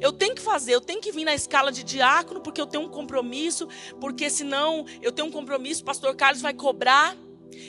Eu 0.00 0.12
tenho 0.12 0.34
que 0.34 0.40
fazer, 0.40 0.74
eu 0.74 0.80
tenho 0.80 1.00
que 1.00 1.12
vir 1.12 1.24
na 1.24 1.34
escala 1.34 1.70
de 1.70 1.84
diácono, 1.84 2.40
porque 2.40 2.60
eu 2.60 2.66
tenho 2.66 2.84
um 2.84 2.88
compromisso, 2.88 3.68
porque 4.00 4.30
senão 4.30 4.86
eu 5.02 5.12
tenho 5.12 5.28
um 5.28 5.30
compromisso, 5.30 5.82
o 5.82 5.84
pastor 5.84 6.14
Carlos 6.16 6.40
vai 6.40 6.54
cobrar. 6.54 7.16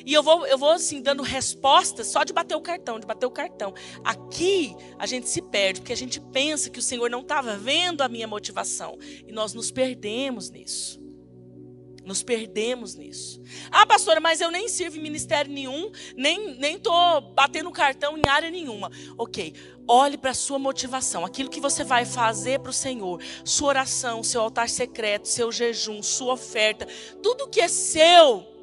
E 0.06 0.14
eu 0.14 0.24
vou, 0.24 0.46
eu 0.48 0.58
vou 0.58 0.72
assim, 0.72 1.02
dando 1.02 1.24
respostas 1.24 2.08
só 2.08 2.24
de 2.24 2.34
bater 2.34 2.56
o 2.56 2.62
cartão, 2.62 3.00
de 3.00 3.06
bater 3.06 3.26
o 3.26 3.32
cartão. 3.32 3.74
Aqui 4.04 4.76
a 4.98 5.06
gente 5.06 5.30
se 5.30 5.42
perde, 5.42 5.82
porque 5.82 5.94
a 5.94 5.98
gente 5.98 6.20
pensa 6.20 6.70
que 6.70 6.80
o 6.80 6.82
Senhor 6.82 7.10
não 7.10 7.22
estava 7.22 7.56
vendo 7.58 8.02
a 8.02 8.10
minha 8.10 8.28
motivação. 8.28 8.98
E 9.28 9.32
nós 9.32 9.54
nos 9.54 9.72
perdemos 9.72 10.50
nisso. 10.50 11.00
Nos 12.06 12.24
perdemos 12.24 12.96
nisso. 12.96 13.42
Ah, 13.70 13.86
pastora, 13.86 14.22
mas 14.22 14.40
eu 14.40 14.50
nem 14.50 14.70
sirvo 14.70 14.98
em 14.98 15.02
ministério 15.02 15.52
nenhum, 15.52 15.92
nem 16.16 16.58
nem 16.58 16.80
tô 16.80 17.20
batendo 17.20 17.70
cartão 17.70 18.18
em 18.18 18.22
área 18.30 18.50
nenhuma. 18.50 18.90
OK. 19.18 19.54
Olhe 19.86 20.18
para 20.18 20.32
a 20.32 20.34
sua 20.34 20.58
motivação, 20.58 21.26
aquilo 21.26 21.50
que 21.50 21.60
você 21.60 21.84
vai 21.84 22.06
fazer 22.06 22.60
para 22.60 22.70
o 22.70 22.74
Senhor, 22.74 23.22
sua 23.44 23.70
oração, 23.70 24.24
seu 24.24 24.42
altar 24.42 24.70
secreto, 24.70 25.28
seu 25.28 25.52
jejum, 25.52 26.02
sua 26.02 26.34
oferta, 26.34 26.88
tudo 27.22 27.48
que 27.48 27.60
é 27.60 27.68
seu 27.68 28.57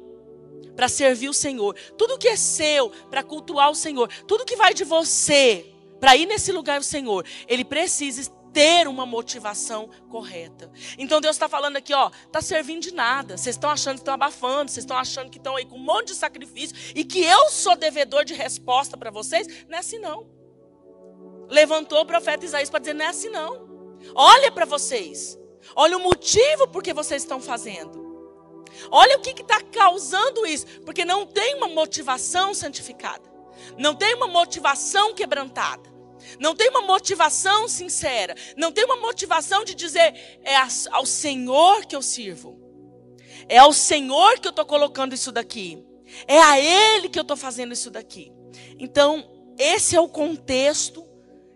para 0.75 0.87
servir 0.87 1.29
o 1.29 1.33
Senhor, 1.33 1.75
tudo 1.97 2.17
que 2.17 2.27
é 2.27 2.35
seu 2.35 2.89
para 3.09 3.23
cultuar 3.23 3.69
o 3.69 3.75
Senhor, 3.75 4.09
tudo 4.27 4.45
que 4.45 4.55
vai 4.55 4.73
de 4.73 4.83
você 4.83 5.71
para 5.99 6.15
ir 6.15 6.25
nesse 6.25 6.51
lugar 6.51 6.79
do 6.79 6.85
Senhor, 6.85 7.25
ele 7.47 7.63
precisa 7.63 8.29
ter 8.55 8.87
uma 8.87 9.05
motivação 9.05 9.89
correta. 10.09 10.71
Então 10.97 11.19
Deus 11.19 11.35
está 11.35 11.49
falando 11.49 11.75
aqui, 11.75 11.93
ó, 11.93 12.09
tá 12.31 12.41
servindo 12.41 12.83
de 12.83 12.93
nada. 12.93 13.35
Vocês 13.35 13.57
estão 13.57 13.69
achando 13.69 13.95
que 13.95 14.01
estão 14.01 14.13
abafando, 14.13 14.71
vocês 14.71 14.83
estão 14.83 14.97
achando 14.97 15.29
que 15.29 15.37
estão 15.37 15.57
aí 15.57 15.65
com 15.65 15.75
um 15.75 15.83
monte 15.83 16.07
de 16.07 16.15
sacrifício 16.15 16.73
e 16.95 17.03
que 17.03 17.21
eu 17.21 17.49
sou 17.49 17.75
devedor 17.75 18.23
de 18.23 18.33
resposta 18.33 18.95
para 18.95 19.11
vocês. 19.11 19.65
Não 19.67 19.75
é 19.75 19.79
assim 19.79 19.99
não. 19.99 20.25
Levantou 21.49 21.99
o 21.99 22.05
profeta 22.05 22.45
Isaías 22.45 22.69
para 22.69 22.79
dizer 22.79 22.93
não 22.93 23.05
é 23.05 23.09
assim 23.09 23.29
não. 23.29 23.97
Olha 24.15 24.49
para 24.49 24.63
vocês. 24.63 25.37
Olha 25.75 25.97
o 25.97 26.01
motivo 26.01 26.67
por 26.69 26.81
que 26.81 26.93
vocês 26.93 27.23
estão 27.23 27.41
fazendo. 27.41 28.04
Olha 28.91 29.17
o 29.17 29.21
que 29.21 29.41
está 29.41 29.61
causando 29.61 30.45
isso, 30.45 30.65
porque 30.81 31.05
não 31.05 31.25
tem 31.25 31.55
uma 31.55 31.67
motivação 31.67 32.53
santificada, 32.53 33.23
não 33.77 33.95
tem 33.95 34.15
uma 34.15 34.27
motivação 34.27 35.13
quebrantada, 35.13 35.89
não 36.39 36.55
tem 36.55 36.69
uma 36.69 36.81
motivação 36.81 37.67
sincera, 37.67 38.35
não 38.57 38.71
tem 38.71 38.85
uma 38.85 38.97
motivação 38.97 39.63
de 39.63 39.75
dizer 39.75 40.39
é 40.43 40.55
ao 40.91 41.05
Senhor 41.05 41.85
que 41.85 41.95
eu 41.95 42.01
sirvo, 42.01 42.59
é 43.47 43.57
ao 43.57 43.73
Senhor 43.73 44.39
que 44.39 44.47
eu 44.47 44.51
estou 44.51 44.65
colocando 44.65 45.13
isso 45.13 45.31
daqui, 45.31 45.85
é 46.27 46.39
a 46.39 46.59
Ele 46.59 47.09
que 47.09 47.19
eu 47.19 47.23
estou 47.23 47.37
fazendo 47.37 47.73
isso 47.73 47.91
daqui. 47.91 48.31
Então, 48.79 49.23
esse 49.57 49.95
é 49.95 49.99
o 49.99 50.09
contexto 50.09 51.05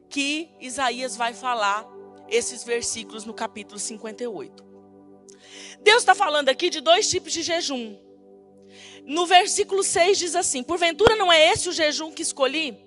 que 0.09 0.49
Isaías 0.59 1.15
vai 1.15 1.33
falar 1.33 1.87
esses 2.29 2.63
versículos 2.63 3.25
no 3.25 3.33
capítulo 3.33 3.79
58. 3.79 4.68
Deus 5.81 5.99
está 5.99 6.13
falando 6.13 6.49
aqui 6.49 6.69
de 6.69 6.81
dois 6.81 7.09
tipos 7.09 7.33
de 7.33 7.41
jejum. 7.41 7.97
No 9.05 9.25
versículo 9.25 9.83
6 9.83 10.17
diz 10.17 10.35
assim: 10.35 10.61
Porventura 10.61 11.15
não 11.15 11.31
é 11.31 11.51
esse 11.51 11.69
o 11.69 11.73
jejum 11.73 12.11
que 12.11 12.21
escolhi? 12.21 12.77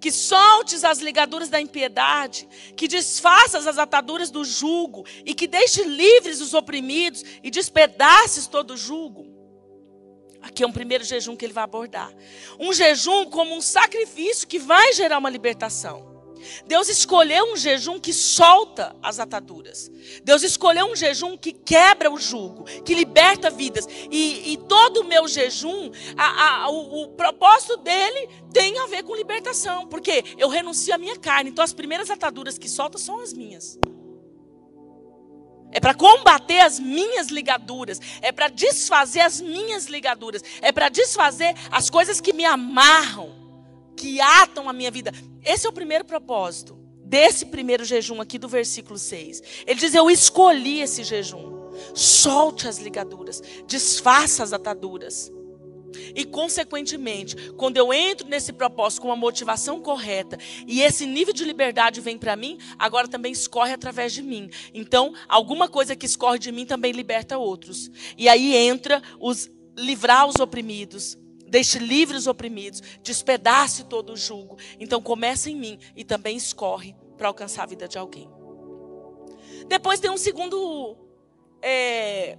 Que 0.00 0.10
soltes 0.10 0.84
as 0.84 0.98
ligaduras 0.98 1.48
da 1.48 1.60
impiedade, 1.60 2.48
que 2.76 2.86
desfaças 2.86 3.66
as 3.66 3.78
ataduras 3.78 4.30
do 4.30 4.44
jugo, 4.44 5.04
e 5.24 5.34
que 5.34 5.46
deixes 5.46 5.86
livres 5.86 6.40
os 6.40 6.54
oprimidos, 6.54 7.24
e 7.42 7.50
despedaces 7.50 8.46
todo 8.46 8.74
o 8.74 8.76
jugo. 8.76 9.26
Aqui 10.40 10.62
é 10.62 10.66
um 10.66 10.72
primeiro 10.72 11.02
jejum 11.02 11.34
que 11.34 11.44
ele 11.44 11.54
vai 11.54 11.64
abordar. 11.64 12.12
Um 12.60 12.72
jejum 12.72 13.24
como 13.30 13.56
um 13.56 13.62
sacrifício 13.62 14.46
que 14.46 14.58
vai 14.58 14.92
gerar 14.92 15.18
uma 15.18 15.30
libertação. 15.30 16.13
Deus 16.66 16.88
escolheu 16.88 17.52
um 17.52 17.56
jejum 17.56 17.98
que 17.98 18.12
solta 18.12 18.94
as 19.02 19.18
ataduras. 19.18 19.90
Deus 20.22 20.42
escolheu 20.42 20.86
um 20.86 20.96
jejum 20.96 21.36
que 21.36 21.52
quebra 21.52 22.10
o 22.10 22.18
jugo, 22.18 22.64
que 22.82 22.94
liberta 22.94 23.50
vidas. 23.50 23.86
E, 24.10 24.52
e 24.52 24.56
todo 24.56 25.00
o 25.00 25.04
meu 25.04 25.26
jejum, 25.28 25.90
a, 26.16 26.64
a, 26.64 26.70
o, 26.70 27.02
o, 27.02 27.08
propósito 27.08 27.76
dele 27.78 28.28
tem 28.52 28.78
a 28.78 28.86
ver 28.86 29.02
com 29.02 29.14
libertação. 29.14 29.86
Porque 29.86 30.24
eu 30.36 30.48
renuncio 30.48 30.94
à 30.94 30.98
minha 30.98 31.18
carne. 31.18 31.50
Então 31.50 31.64
as 31.64 31.72
primeiras 31.72 32.10
ataduras 32.10 32.58
que 32.58 32.68
solta 32.68 32.98
são 32.98 33.20
as 33.20 33.32
minhas. 33.32 33.78
É 35.70 35.80
para 35.80 35.92
combater 35.92 36.60
as 36.60 36.78
minhas 36.78 37.28
ligaduras. 37.28 38.00
É 38.22 38.30
para 38.30 38.48
desfazer 38.48 39.20
as 39.20 39.40
minhas 39.40 39.86
ligaduras. 39.86 40.42
É 40.62 40.70
para 40.70 40.88
desfazer 40.88 41.54
as 41.70 41.90
coisas 41.90 42.20
que 42.20 42.32
me 42.32 42.44
amarram 42.44 43.43
que 43.96 44.20
atam 44.20 44.68
a 44.68 44.72
minha 44.72 44.90
vida. 44.90 45.12
Esse 45.44 45.66
é 45.66 45.70
o 45.70 45.72
primeiro 45.72 46.04
propósito 46.04 46.78
desse 47.04 47.46
primeiro 47.46 47.84
jejum 47.84 48.20
aqui 48.20 48.38
do 48.38 48.48
versículo 48.48 48.98
6. 48.98 49.42
Ele 49.66 49.78
diz: 49.80 49.94
Eu 49.94 50.10
escolhi 50.10 50.80
esse 50.80 51.04
jejum. 51.04 51.54
Solte 51.94 52.68
as 52.68 52.78
ligaduras, 52.78 53.42
desfaça 53.66 54.42
as 54.42 54.52
ataduras. 54.52 55.32
E, 56.14 56.24
consequentemente, 56.24 57.52
quando 57.52 57.76
eu 57.76 57.92
entro 57.92 58.28
nesse 58.28 58.52
propósito 58.52 59.02
com 59.02 59.08
uma 59.08 59.16
motivação 59.16 59.80
correta 59.80 60.38
e 60.66 60.82
esse 60.82 61.06
nível 61.06 61.32
de 61.32 61.44
liberdade 61.44 62.00
vem 62.00 62.18
para 62.18 62.36
mim, 62.36 62.58
agora 62.78 63.06
também 63.06 63.32
escorre 63.32 63.72
através 63.72 64.12
de 64.12 64.22
mim. 64.22 64.50
Então, 64.72 65.14
alguma 65.28 65.68
coisa 65.68 65.94
que 65.94 66.06
escorre 66.06 66.38
de 66.38 66.50
mim 66.50 66.66
também 66.66 66.92
liberta 66.92 67.38
outros. 67.38 67.90
E 68.18 68.28
aí 68.28 68.54
entra 68.54 69.02
os 69.20 69.50
livrar 69.76 70.26
os 70.26 70.36
oprimidos, 70.36 71.16
Deixe 71.54 71.78
livres 71.78 72.22
os 72.22 72.26
oprimidos, 72.26 72.82
despedace 73.00 73.84
todo 73.84 74.14
o 74.14 74.16
jugo. 74.16 74.58
Então 74.80 75.00
começa 75.00 75.48
em 75.48 75.54
mim 75.54 75.78
e 75.94 76.02
também 76.02 76.36
escorre 76.36 76.96
para 77.16 77.28
alcançar 77.28 77.62
a 77.62 77.66
vida 77.66 77.86
de 77.86 77.96
alguém. 77.96 78.28
Depois 79.68 80.00
tem 80.00 80.10
um 80.10 80.16
segundo 80.16 80.96
é, 81.62 82.36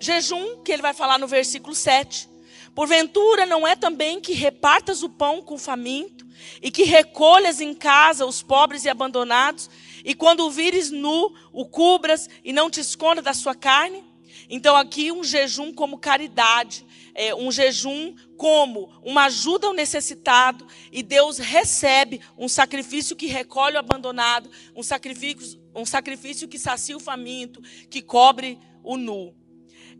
jejum 0.00 0.60
que 0.64 0.72
ele 0.72 0.82
vai 0.82 0.92
falar 0.92 1.20
no 1.20 1.28
versículo 1.28 1.72
7. 1.72 2.28
Porventura 2.74 3.46
não 3.46 3.64
é 3.64 3.76
também 3.76 4.20
que 4.20 4.32
repartas 4.32 5.04
o 5.04 5.08
pão 5.08 5.40
com 5.40 5.54
o 5.54 5.58
faminto 5.58 6.26
e 6.60 6.68
que 6.68 6.82
recolhas 6.82 7.60
em 7.60 7.72
casa 7.72 8.26
os 8.26 8.42
pobres 8.42 8.84
e 8.84 8.88
abandonados, 8.88 9.70
e 10.04 10.16
quando 10.16 10.44
o 10.44 10.50
vires 10.50 10.90
nu, 10.90 11.32
o 11.52 11.64
cubras 11.64 12.28
e 12.42 12.52
não 12.52 12.68
te 12.68 12.80
esconda 12.80 13.22
da 13.22 13.34
sua 13.34 13.54
carne? 13.54 14.02
Então 14.50 14.74
aqui 14.74 15.12
um 15.12 15.22
jejum 15.22 15.72
como 15.72 15.98
caridade, 15.98 16.84
é, 17.18 17.34
um 17.34 17.50
jejum 17.50 18.14
como 18.36 18.88
uma 19.02 19.24
ajuda 19.24 19.66
ao 19.66 19.74
necessitado, 19.74 20.64
e 20.92 21.02
Deus 21.02 21.38
recebe 21.38 22.20
um 22.38 22.48
sacrifício 22.48 23.16
que 23.16 23.26
recolhe 23.26 23.74
o 23.74 23.80
abandonado, 23.80 24.48
um 24.74 24.84
sacrifício, 24.84 25.60
um 25.74 25.84
sacrifício 25.84 26.46
que 26.46 26.56
sacia 26.56 26.96
o 26.96 27.00
faminto, 27.00 27.60
que 27.90 28.00
cobre 28.00 28.56
o 28.84 28.96
nu. 28.96 29.34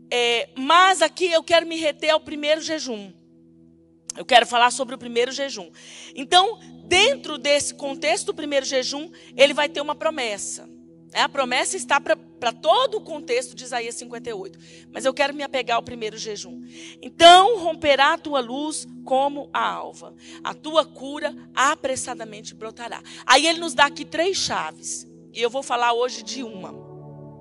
É, 0.09 0.49
mas 0.55 1.01
aqui 1.01 1.25
eu 1.25 1.43
quero 1.43 1.67
me 1.67 1.75
reter 1.75 2.11
ao 2.11 2.21
primeiro 2.21 2.61
jejum. 2.61 3.11
Eu 4.15 4.25
quero 4.25 4.47
falar 4.47 4.71
sobre 4.71 4.95
o 4.95 4.97
primeiro 4.97 5.31
jejum. 5.33 5.69
Então, 6.15 6.57
dentro 6.85 7.37
desse 7.37 7.73
contexto 7.73 8.27
do 8.27 8.33
primeiro 8.33 8.65
jejum, 8.65 9.11
ele 9.35 9.53
vai 9.53 9.67
ter 9.67 9.81
uma 9.81 9.93
promessa. 9.93 10.69
É, 11.11 11.21
a 11.21 11.29
promessa 11.29 11.75
está 11.75 11.99
para 11.99 12.51
todo 12.51 12.97
o 12.97 13.01
contexto 13.01 13.55
de 13.55 13.63
Isaías 13.63 13.95
58. 13.95 14.59
Mas 14.91 15.05
eu 15.05 15.13
quero 15.13 15.33
me 15.33 15.43
apegar 15.43 15.77
ao 15.77 15.83
primeiro 15.83 16.17
jejum. 16.17 16.63
Então 17.01 17.59
romperá 17.59 18.13
a 18.13 18.17
tua 18.17 18.39
luz 18.39 18.87
como 19.03 19.49
a 19.51 19.67
alva, 19.67 20.13
a 20.43 20.53
tua 20.53 20.85
cura 20.85 21.35
apressadamente 21.55 22.53
brotará. 22.53 23.01
Aí 23.25 23.47
ele 23.47 23.59
nos 23.59 23.73
dá 23.73 23.85
aqui 23.85 24.05
três 24.05 24.37
chaves. 24.37 25.07
E 25.33 25.41
eu 25.41 25.49
vou 25.49 25.63
falar 25.63 25.93
hoje 25.93 26.23
de 26.23 26.43
uma 26.43 26.89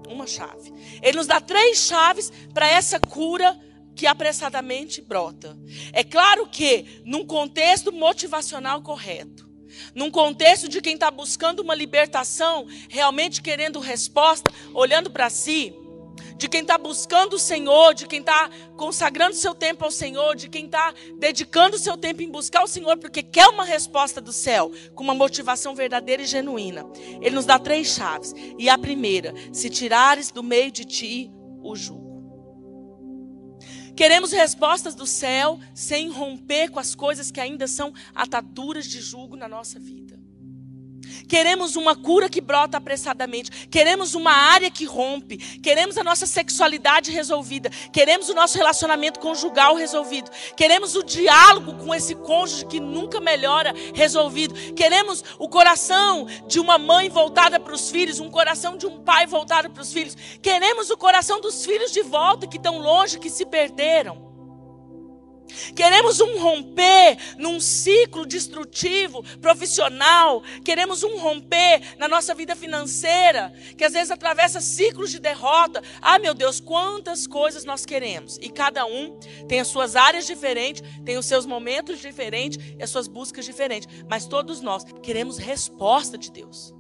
uma 0.09 0.27
chave. 0.27 0.73
Ele 1.03 1.19
nos 1.19 1.27
dá 1.27 1.41
três 1.41 1.79
chaves 1.79 2.33
para 2.53 2.67
essa 2.67 2.99
cura 2.99 3.59
que 3.95 4.07
apressadamente 4.07 5.03
brota. 5.03 5.59
É 5.93 6.03
claro 6.03 6.47
que, 6.47 7.03
num 7.05 7.27
contexto 7.27 7.93
motivacional 7.93 8.81
correto, 8.81 9.48
num 9.95 10.11
contexto 10.11 10.69
de 10.69 10.81
quem 10.81 10.95
está 10.95 11.11
buscando 11.11 11.61
uma 11.61 11.75
libertação, 11.75 12.67
realmente 12.89 13.43
querendo 13.43 13.79
resposta, 13.81 14.51
olhando 14.73 15.11
para 15.11 15.31
si, 15.31 15.75
de 16.37 16.49
quem 16.49 16.61
está 16.61 16.79
buscando 16.79 17.35
o 17.35 17.39
Senhor, 17.39 17.95
de 17.95 18.07
quem 18.07 18.21
está 18.21 18.49
consagrando 18.77 19.35
seu 19.35 19.55
tempo 19.55 19.85
ao 19.85 19.91
Senhor, 19.91 20.37
de 20.37 20.49
quem 20.49 20.67
está 20.67 20.95
dedicando 21.19 21.77
seu 21.77 21.97
tempo 21.97 22.23
em 22.23 22.31
buscar 22.31 22.63
o 22.63 22.69
Senhor, 22.69 22.97
porque 22.97 23.23
quer 23.23 23.49
uma 23.49 23.65
resposta 23.65 24.21
do 24.21 24.33
céu, 24.33 24.71
com 24.95 25.03
uma 25.03 25.15
motivação 25.15 25.75
verdadeira 25.75 26.23
e 26.23 26.27
genuína. 26.27 26.87
Ele 27.21 27.35
nos 27.35 27.45
dá 27.45 27.59
três 27.59 27.89
chaves. 27.89 28.33
E 28.57 28.71
a 28.71 28.79
primeira: 28.79 29.35
se 29.53 29.69
tirares 29.69 30.31
do 30.31 30.43
meio 30.43 30.71
de 30.71 30.85
ti 30.85 31.31
o 31.61 31.75
jugo. 31.75 32.08
Queremos 33.99 34.31
respostas 34.31 34.95
do 34.95 35.05
céu 35.05 35.59
sem 35.75 36.09
romper 36.09 36.71
com 36.71 36.79
as 36.79 36.95
coisas 36.95 37.33
que 37.33 37.41
ainda 37.41 37.67
são 37.67 37.93
ataduras 38.15 38.87
de 38.87 39.01
jugo 39.01 39.35
na 39.35 39.49
nossa 39.49 39.77
vida. 39.77 40.08
Queremos 41.29 41.77
uma 41.77 41.95
cura 41.95 42.29
que 42.29 42.41
brota 42.41 42.77
apressadamente. 42.77 43.69
Queremos 43.69 44.15
uma 44.15 44.33
área 44.33 44.71
que 44.71 44.85
rompe. 44.85 45.37
Queremos 45.61 45.97
a 45.99 46.05
nossa 46.05 46.27
sexualidade 46.27 47.11
resolvida. 47.11 47.71
Queremos 47.93 48.29
o 48.29 48.35
nosso 48.35 48.57
relacionamento 48.57 49.21
conjugal 49.21 49.75
resolvido. 49.75 50.31
Queremos 50.57 50.95
o 50.95 51.03
diálogo 51.03 51.75
com 51.85 51.95
esse 51.95 52.15
cônjuge 52.15 52.67
que 52.67 52.81
nunca 52.81 53.21
melhora 53.21 53.75
resolvido. 53.95 54.55
Queremos 54.75 55.25
o 55.39 55.49
coração 55.49 56.27
de 56.47 56.61
uma 56.61 56.79
mãe 56.79 57.09
voltada 57.09 57.59
para 57.59 57.75
os 57.75 57.91
filhos, 57.91 58.21
um 58.21 58.31
coração 58.31 58.77
de 58.77 58.87
um 58.87 59.01
pai 59.01 59.27
voltado 59.27 59.71
para 59.71 59.83
os 59.83 59.93
filhos. 59.93 60.17
Queremos 60.43 60.91
o 60.91 60.97
coração 60.97 61.41
dos 61.41 61.65
filhos 61.65 61.93
de 61.93 62.03
volta 62.03 62.47
que 62.47 62.57
estão 62.57 62.79
longe, 62.79 63.19
que 63.19 63.31
se 63.31 63.45
perderam. 63.45 64.28
Queremos 65.75 66.21
um 66.21 66.39
romper 66.39 67.17
num 67.39 67.61
ciclo 67.61 68.27
destrutivo, 68.27 69.23
profissional. 69.41 70.43
Queremos 70.65 71.03
um 71.03 71.19
romper 71.19 71.97
na 71.99 72.09
nossa 72.09 72.35
vida 72.35 72.55
financeira, 72.55 73.53
que 73.77 73.85
às 73.85 73.93
vezes 73.93 74.11
atravessa 74.11 74.61
ciclos 74.61 75.11
de 75.11 75.19
derrota. 75.19 75.83
Ah, 76.01 76.19
meu 76.19 76.35
Deus, 76.35 76.61
quantas 76.61 77.27
coisas 77.27 77.65
nós 77.65 77.85
queremos. 77.85 78.39
E 78.41 78.49
cada 78.49 78.85
um 78.87 79.19
tem 79.49 79.61
as 79.61 79.69
suas 79.69 79.97
áreas 79.97 80.27
diferentes, 80.27 80.83
tem 81.05 81.17
os 81.17 81.27
seus 81.27 81.47
momentos 81.47 82.01
diferentes 82.01 82.59
e 82.79 82.83
as 82.83 82.91
suas 82.91 83.09
buscas 83.09 83.45
diferentes. 83.45 83.89
Mas 84.09 84.27
todos 84.27 84.61
nós 84.61 84.85
queremos 85.03 85.39
resposta 85.39 86.19
de 86.19 86.31
Deus. 86.31 86.75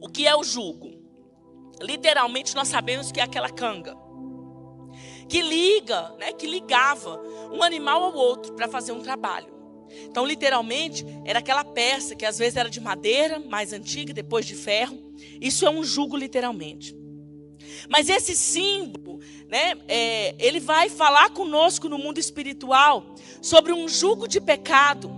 O 0.00 0.08
que 0.08 0.26
é 0.26 0.34
o 0.34 0.42
jugo? 0.42 0.91
Literalmente 1.82 2.54
nós 2.54 2.68
sabemos 2.68 3.12
que 3.12 3.20
é 3.20 3.22
aquela 3.22 3.50
canga 3.50 3.96
que 5.32 5.40
liga, 5.40 6.14
né, 6.18 6.30
que 6.32 6.46
ligava 6.46 7.18
um 7.50 7.62
animal 7.62 8.04
ao 8.04 8.14
outro 8.14 8.52
para 8.52 8.68
fazer 8.68 8.92
um 8.92 9.00
trabalho. 9.00 9.50
Então, 10.04 10.26
literalmente, 10.26 11.06
era 11.24 11.38
aquela 11.38 11.64
peça 11.64 12.14
que 12.14 12.26
às 12.26 12.36
vezes 12.38 12.56
era 12.56 12.68
de 12.68 12.78
madeira, 12.78 13.38
mais 13.38 13.72
antiga, 13.72 14.12
depois 14.12 14.44
de 14.44 14.54
ferro. 14.54 14.98
Isso 15.40 15.66
é 15.66 15.70
um 15.70 15.82
jugo, 15.82 16.18
literalmente. 16.18 16.94
Mas 17.88 18.10
esse 18.10 18.36
símbolo, 18.36 19.20
né, 19.48 19.72
é, 19.88 20.34
ele 20.38 20.60
vai 20.60 20.90
falar 20.90 21.30
conosco 21.30 21.88
no 21.88 21.96
mundo 21.96 22.18
espiritual 22.18 23.14
sobre 23.40 23.72
um 23.72 23.88
jugo 23.88 24.28
de 24.28 24.38
pecado 24.38 25.10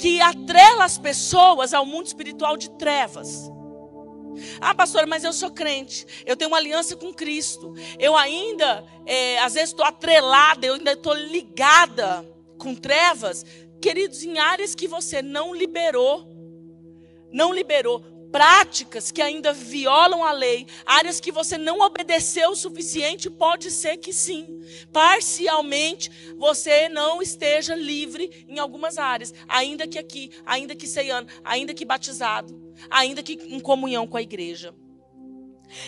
que 0.00 0.20
atrela 0.20 0.84
as 0.84 0.98
pessoas 0.98 1.72
ao 1.72 1.86
mundo 1.86 2.06
espiritual 2.06 2.56
de 2.56 2.70
trevas. 2.70 3.48
Ah, 4.60 4.74
pastora, 4.74 5.06
mas 5.06 5.24
eu 5.24 5.32
sou 5.32 5.50
crente. 5.50 6.06
Eu 6.26 6.36
tenho 6.36 6.50
uma 6.50 6.58
aliança 6.58 6.96
com 6.96 7.12
Cristo. 7.12 7.74
Eu 7.98 8.16
ainda, 8.16 8.84
é, 9.06 9.38
às 9.38 9.54
vezes, 9.54 9.70
estou 9.70 9.84
atrelada, 9.84 10.66
eu 10.66 10.74
ainda 10.74 10.92
estou 10.92 11.14
ligada 11.14 12.26
com 12.58 12.74
trevas. 12.74 13.44
Queridos, 13.80 14.22
em 14.22 14.38
áreas 14.38 14.74
que 14.74 14.88
você 14.88 15.22
não 15.22 15.54
liberou. 15.54 16.26
Não 17.32 17.52
liberou 17.52 18.02
práticas 18.30 19.10
que 19.10 19.22
ainda 19.22 19.52
violam 19.52 20.22
a 20.22 20.32
lei, 20.32 20.66
áreas 20.84 21.20
que 21.20 21.32
você 21.32 21.56
não 21.56 21.80
obedeceu 21.80 22.50
o 22.50 22.56
suficiente, 22.56 23.30
pode 23.30 23.70
ser 23.70 23.96
que 23.96 24.12
sim. 24.12 24.60
Parcialmente 24.92 26.10
você 26.36 26.88
não 26.88 27.22
esteja 27.22 27.74
livre 27.74 28.46
em 28.48 28.58
algumas 28.58 28.98
áreas, 28.98 29.32
ainda 29.48 29.86
que 29.86 29.98
aqui, 29.98 30.30
ainda 30.44 30.74
que 30.74 30.86
ceiano, 30.86 31.28
ainda 31.44 31.74
que 31.74 31.84
batizado, 31.84 32.67
ainda 32.90 33.22
que 33.22 33.32
em 33.32 33.60
comunhão 33.60 34.06
com 34.06 34.16
a 34.16 34.22
igreja. 34.22 34.74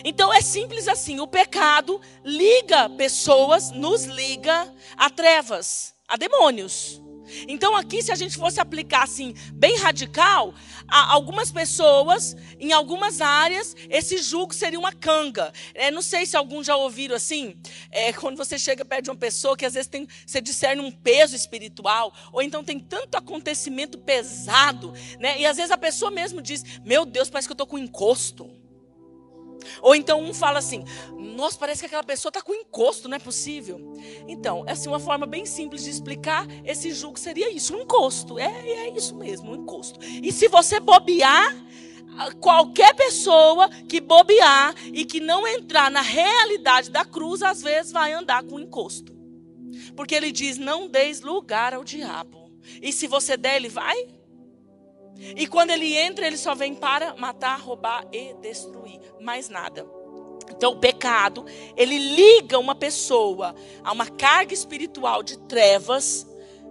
Então 0.03 0.33
é 0.33 0.41
simples 0.41 0.87
assim, 0.87 1.19
o 1.19 1.27
pecado 1.27 1.99
liga 2.23 2.89
pessoas, 2.89 3.71
nos 3.71 4.05
liga 4.05 4.73
a 4.95 5.09
trevas, 5.09 5.95
a 6.07 6.15
demônios. 6.17 7.01
Então, 7.47 7.75
aqui, 7.75 8.01
se 8.01 8.11
a 8.11 8.15
gente 8.15 8.37
fosse 8.37 8.59
aplicar 8.59 9.03
assim, 9.03 9.33
bem 9.53 9.77
radical, 9.77 10.53
algumas 10.87 11.51
pessoas, 11.51 12.35
em 12.59 12.71
algumas 12.71 13.21
áreas, 13.21 13.75
esse 13.89 14.17
jugo 14.17 14.53
seria 14.53 14.79
uma 14.79 14.91
canga. 14.91 15.51
É, 15.73 15.89
não 15.91 16.01
sei 16.01 16.25
se 16.25 16.35
alguns 16.35 16.67
já 16.67 16.75
ouviram 16.75 17.15
assim, 17.15 17.55
é, 17.91 18.11
quando 18.13 18.37
você 18.37 18.57
chega 18.57 18.83
perto 18.83 19.05
de 19.05 19.09
uma 19.09 19.15
pessoa 19.15 19.55
que 19.55 19.65
às 19.65 19.73
vezes 19.73 19.87
tem, 19.87 20.07
você 20.25 20.41
discerne 20.41 20.81
um 20.81 20.91
peso 20.91 21.35
espiritual, 21.35 22.13
ou 22.31 22.41
então 22.41 22.63
tem 22.63 22.79
tanto 22.79 23.15
acontecimento 23.15 23.97
pesado, 23.97 24.93
né? 25.19 25.39
E 25.39 25.45
às 25.45 25.57
vezes 25.57 25.71
a 25.71 25.77
pessoa 25.77 26.11
mesmo 26.11 26.41
diz: 26.41 26.63
Meu 26.83 27.05
Deus, 27.05 27.29
parece 27.29 27.47
que 27.47 27.51
eu 27.51 27.55
estou 27.55 27.67
com 27.67 27.77
encosto. 27.77 28.60
Ou 29.81 29.95
então 29.95 30.21
um 30.21 30.33
fala 30.33 30.59
assim: 30.59 30.83
nossa, 31.35 31.57
parece 31.57 31.81
que 31.81 31.85
aquela 31.85 32.03
pessoa 32.03 32.29
está 32.29 32.41
com 32.41 32.53
encosto, 32.53 33.07
não 33.07 33.15
é 33.15 33.19
possível. 33.19 33.93
Então, 34.27 34.63
é 34.67 34.71
assim, 34.71 34.89
uma 34.89 34.99
forma 34.99 35.25
bem 35.25 35.45
simples 35.45 35.83
de 35.83 35.89
explicar 35.89 36.45
esse 36.65 36.91
jugo 36.91 37.17
seria 37.17 37.49
isso: 37.51 37.75
um 37.75 37.81
encosto. 37.81 38.37
É, 38.37 38.45
é 38.45 38.95
isso 38.95 39.15
mesmo, 39.15 39.51
um 39.51 39.55
encosto. 39.55 39.99
E 40.03 40.31
se 40.31 40.47
você 40.47 40.79
bobear, 40.79 41.55
qualquer 42.39 42.93
pessoa 42.95 43.69
que 43.87 43.99
bobear 43.99 44.75
e 44.93 45.05
que 45.05 45.19
não 45.19 45.47
entrar 45.47 45.89
na 45.89 46.01
realidade 46.01 46.89
da 46.89 47.05
cruz, 47.05 47.41
às 47.41 47.61
vezes 47.61 47.91
vai 47.91 48.13
andar 48.13 48.43
com 48.43 48.59
encosto. 48.59 49.13
Porque 49.95 50.15
ele 50.15 50.31
diz: 50.31 50.57
não 50.57 50.87
deis 50.87 51.21
lugar 51.21 51.73
ao 51.73 51.83
diabo. 51.83 52.51
E 52.81 52.91
se 52.91 53.07
você 53.07 53.35
der, 53.35 53.55
ele 53.55 53.69
vai 53.69 54.07
e 55.17 55.47
quando 55.47 55.69
ele 55.69 55.95
entra, 55.95 56.25
ele 56.25 56.37
só 56.37 56.55
vem 56.55 56.73
para 56.73 57.15
matar, 57.15 57.59
roubar 57.59 58.05
e 58.11 58.33
destruir. 58.41 58.99
Mais 59.19 59.49
nada. 59.49 59.85
Então, 60.49 60.73
o 60.73 60.77
pecado, 60.77 61.45
ele 61.77 61.97
liga 61.97 62.59
uma 62.59 62.75
pessoa 62.75 63.55
a 63.83 63.91
uma 63.91 64.07
carga 64.07 64.53
espiritual 64.53 65.23
de 65.23 65.37
trevas 65.39 66.27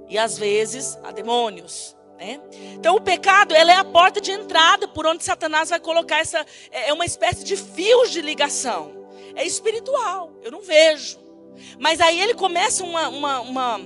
e 0.09 0.19
às 0.19 0.37
vezes 0.37 0.99
a 1.03 1.11
demônios. 1.11 1.97
Né? 2.19 2.41
Então, 2.75 2.97
o 2.97 3.01
pecado, 3.01 3.55
ela 3.55 3.73
é 3.73 3.77
a 3.77 3.85
porta 3.85 4.21
de 4.21 4.33
entrada 4.33 4.87
por 4.89 5.07
onde 5.07 5.25
Satanás 5.25 5.71
vai 5.71 5.81
colocar 5.81 6.19
essa. 6.19 6.45
É, 6.71 6.91
é 6.91 6.93
uma 6.93 7.07
espécie 7.07 7.45
de 7.45 7.57
fios 7.57 8.11
de 8.11 8.21
ligação. 8.21 9.09
É 9.35 9.47
espiritual, 9.47 10.33
eu 10.43 10.51
não 10.51 10.61
vejo. 10.61 11.19
Mas 11.79 12.01
aí 12.01 12.21
ele 12.21 12.35
começa 12.35 12.85
uma, 12.85 13.09
uma, 13.09 13.41
uma 13.41 13.81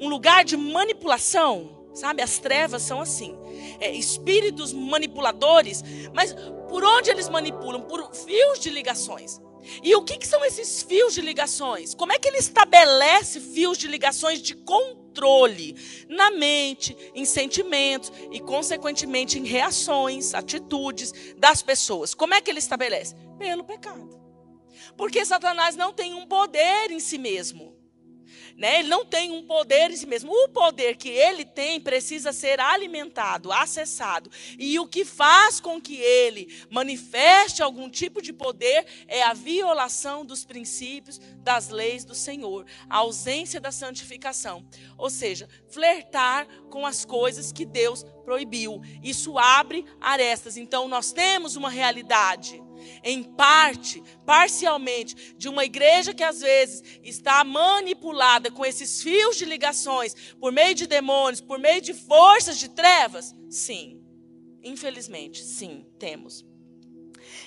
um 0.00 0.08
lugar 0.08 0.44
de 0.44 0.56
manipulação, 0.56 1.86
sabe? 1.94 2.22
As 2.22 2.38
trevas 2.38 2.82
são 2.82 3.00
assim 3.00 3.36
é, 3.80 3.92
espíritos 3.92 4.72
manipuladores, 4.72 5.82
mas 6.12 6.34
por 6.68 6.84
onde 6.84 7.10
eles 7.10 7.28
manipulam? 7.28 7.82
Por 7.82 8.14
fios 8.14 8.58
de 8.58 8.70
ligações. 8.70 9.40
E 9.82 9.94
o 9.94 10.02
que, 10.02 10.16
que, 10.16 10.26
são 10.26 10.44
esses 10.44 10.82
fios 10.82 11.14
de 11.14 11.20
ligações? 11.20 11.94
Como 11.94 12.12
é 12.12 12.18
que 12.18 12.28
ele 12.28 12.38
estabelece 12.38 13.40
fios 13.40 13.76
de 13.76 13.88
ligações 13.88 14.40
de 14.40 14.54
controle 14.54 15.76
na 16.08 16.30
mente, 16.30 16.96
em 17.14 17.24
sentimentos 17.24 18.12
e, 18.30 18.38
consequentemente, 18.38 19.38
em 19.38 19.44
reações, 19.44 20.34
atitudes 20.34 21.12
das 21.36 21.62
pessoas? 21.62 22.14
Como 22.14 22.34
é 22.34 22.40
que 22.40 22.50
ele 22.50 22.60
estabelece? 22.60 23.14
Pelo 23.38 23.64
pecado. 23.64 24.20
Porque 24.96 25.24
Satanás 25.24 25.76
não 25.76 25.92
tem 25.92 26.14
um 26.14 26.26
poder 26.26 26.90
em 26.90 27.00
si 27.00 27.18
mesmo. 27.18 27.75
Né? 28.56 28.80
Ele 28.80 28.88
não 28.88 29.04
tem 29.04 29.30
um 29.30 29.42
poder 29.42 29.90
em 29.90 29.96
si 29.96 30.06
mesmo. 30.06 30.32
O 30.32 30.48
poder 30.48 30.96
que 30.96 31.10
ele 31.10 31.44
tem 31.44 31.78
precisa 31.78 32.32
ser 32.32 32.58
alimentado, 32.58 33.52
acessado. 33.52 34.30
E 34.58 34.78
o 34.78 34.86
que 34.86 35.04
faz 35.04 35.60
com 35.60 35.80
que 35.80 35.96
ele 35.96 36.48
manifeste 36.70 37.62
algum 37.62 37.90
tipo 37.90 38.22
de 38.22 38.32
poder 38.32 38.86
é 39.06 39.22
a 39.22 39.34
violação 39.34 40.24
dos 40.24 40.44
princípios, 40.44 41.20
das 41.38 41.68
leis 41.68 42.04
do 42.04 42.14
Senhor, 42.14 42.64
a 42.88 42.98
ausência 42.98 43.60
da 43.60 43.70
santificação. 43.70 44.64
Ou 44.96 45.10
seja, 45.10 45.48
flertar 45.68 46.46
com 46.70 46.86
as 46.86 47.04
coisas 47.04 47.52
que 47.52 47.66
Deus 47.66 48.04
proibiu. 48.24 48.80
Isso 49.02 49.38
abre 49.38 49.84
arestas. 50.00 50.56
Então, 50.56 50.88
nós 50.88 51.12
temos 51.12 51.56
uma 51.56 51.68
realidade 51.68 52.62
em 53.02 53.22
parte, 53.22 54.02
parcialmente, 54.24 55.34
de 55.36 55.48
uma 55.48 55.64
igreja 55.64 56.14
que 56.14 56.24
às 56.24 56.40
vezes 56.40 56.82
está 57.02 57.42
manipulada 57.44 58.50
com 58.50 58.64
esses 58.64 59.02
fios 59.02 59.36
de 59.36 59.44
ligações 59.44 60.14
por 60.40 60.52
meio 60.52 60.74
de 60.74 60.86
demônios, 60.86 61.40
por 61.40 61.58
meio 61.58 61.80
de 61.80 61.94
forças 61.94 62.58
de 62.58 62.68
trevas? 62.70 63.34
Sim. 63.50 64.02
Infelizmente, 64.62 65.42
sim, 65.42 65.86
temos. 65.98 66.44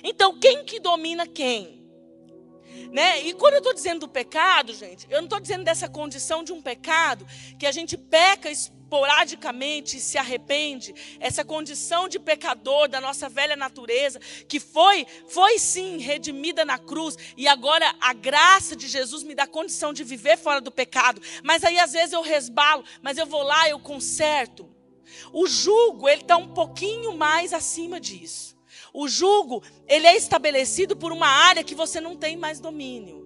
Então, 0.02 0.38
quem 0.38 0.64
que 0.64 0.80
domina 0.80 1.26
quem? 1.26 1.80
Né? 2.92 3.22
E 3.26 3.34
quando 3.34 3.54
eu 3.54 3.58
estou 3.58 3.74
dizendo 3.74 4.00
do 4.00 4.08
pecado, 4.08 4.72
gente, 4.72 5.06
eu 5.10 5.18
não 5.18 5.24
estou 5.24 5.40
dizendo 5.40 5.64
dessa 5.64 5.88
condição 5.88 6.42
de 6.42 6.52
um 6.52 6.62
pecado 6.62 7.26
que 7.58 7.66
a 7.66 7.72
gente 7.72 7.96
peca 7.96 8.50
esporadicamente 8.90 10.00
se 10.00 10.18
arrepende, 10.18 10.92
essa 11.20 11.44
condição 11.44 12.08
de 12.08 12.18
pecador 12.18 12.88
da 12.88 13.00
nossa 13.00 13.28
velha 13.28 13.54
natureza, 13.54 14.18
que 14.48 14.58
foi, 14.58 15.06
foi 15.28 15.60
sim 15.60 15.98
redimida 15.98 16.64
na 16.64 16.76
cruz, 16.76 17.16
e 17.36 17.46
agora 17.46 17.94
a 18.00 18.12
graça 18.12 18.74
de 18.74 18.88
Jesus 18.88 19.22
me 19.22 19.32
dá 19.32 19.46
condição 19.46 19.92
de 19.92 20.02
viver 20.02 20.36
fora 20.36 20.60
do 20.60 20.72
pecado. 20.72 21.22
Mas 21.44 21.62
aí 21.62 21.78
às 21.78 21.92
vezes 21.92 22.12
eu 22.12 22.20
resbalo, 22.20 22.84
mas 23.00 23.16
eu 23.16 23.26
vou 23.26 23.44
lá, 23.44 23.68
eu 23.68 23.78
conserto. 23.78 24.68
O 25.32 25.46
jugo, 25.46 26.08
ele 26.08 26.22
está 26.22 26.36
um 26.36 26.48
pouquinho 26.48 27.16
mais 27.16 27.52
acima 27.52 28.00
disso. 28.00 28.58
O 28.92 29.06
jugo, 29.06 29.62
ele 29.86 30.08
é 30.08 30.16
estabelecido 30.16 30.96
por 30.96 31.12
uma 31.12 31.28
área 31.28 31.62
que 31.62 31.76
você 31.76 32.00
não 32.00 32.16
tem 32.16 32.36
mais 32.36 32.58
domínio. 32.58 33.19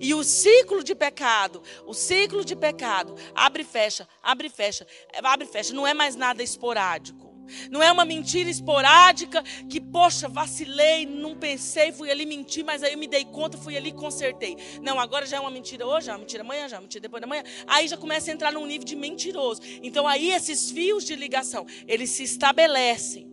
E 0.00 0.14
o 0.14 0.24
ciclo 0.24 0.82
de 0.82 0.94
pecado, 0.94 1.62
o 1.86 1.94
ciclo 1.94 2.44
de 2.44 2.56
pecado, 2.56 3.14
abre 3.34 3.62
e 3.62 3.66
fecha, 3.66 4.08
abre 4.22 4.48
e 4.48 4.50
fecha, 4.50 4.86
abre 5.22 5.46
e 5.46 5.48
fecha, 5.50 5.74
não 5.74 5.86
é 5.86 5.94
mais 5.94 6.16
nada 6.16 6.42
esporádico. 6.42 7.28
Não 7.70 7.82
é 7.82 7.90
uma 7.90 8.04
mentira 8.04 8.50
esporádica 8.50 9.42
que, 9.68 9.80
poxa, 9.80 10.28
vacilei, 10.28 11.06
não 11.06 11.36
pensei, 11.36 11.92
fui 11.92 12.10
ali 12.10 12.26
mentir, 12.26 12.64
mas 12.64 12.82
aí 12.82 12.92
eu 12.92 12.98
me 12.98 13.06
dei 13.06 13.24
conta, 13.24 13.56
fui 13.56 13.76
ali 13.76 13.88
e 13.88 13.92
consertei. 13.92 14.56
Não, 14.82 15.00
agora 15.00 15.26
já 15.26 15.38
é 15.38 15.40
uma 15.40 15.50
mentira 15.50 15.86
hoje, 15.86 16.06
já 16.06 16.12
é 16.12 16.14
uma 16.14 16.20
mentira 16.20 16.42
amanhã, 16.42 16.68
já 16.68 16.76
é 16.76 16.78
uma 16.78 16.82
mentira 16.82 17.02
depois 17.02 17.20
da 17.20 17.26
manhã. 17.26 17.42
Aí 17.66 17.88
já 17.88 17.96
começa 17.96 18.30
a 18.30 18.34
entrar 18.34 18.52
num 18.52 18.66
nível 18.66 18.84
de 18.84 18.96
mentiroso. 18.96 19.62
Então 19.82 20.06
aí 20.06 20.30
esses 20.30 20.70
fios 20.70 21.04
de 21.04 21.16
ligação, 21.16 21.66
eles 21.86 22.10
se 22.10 22.22
estabelecem 22.22 23.30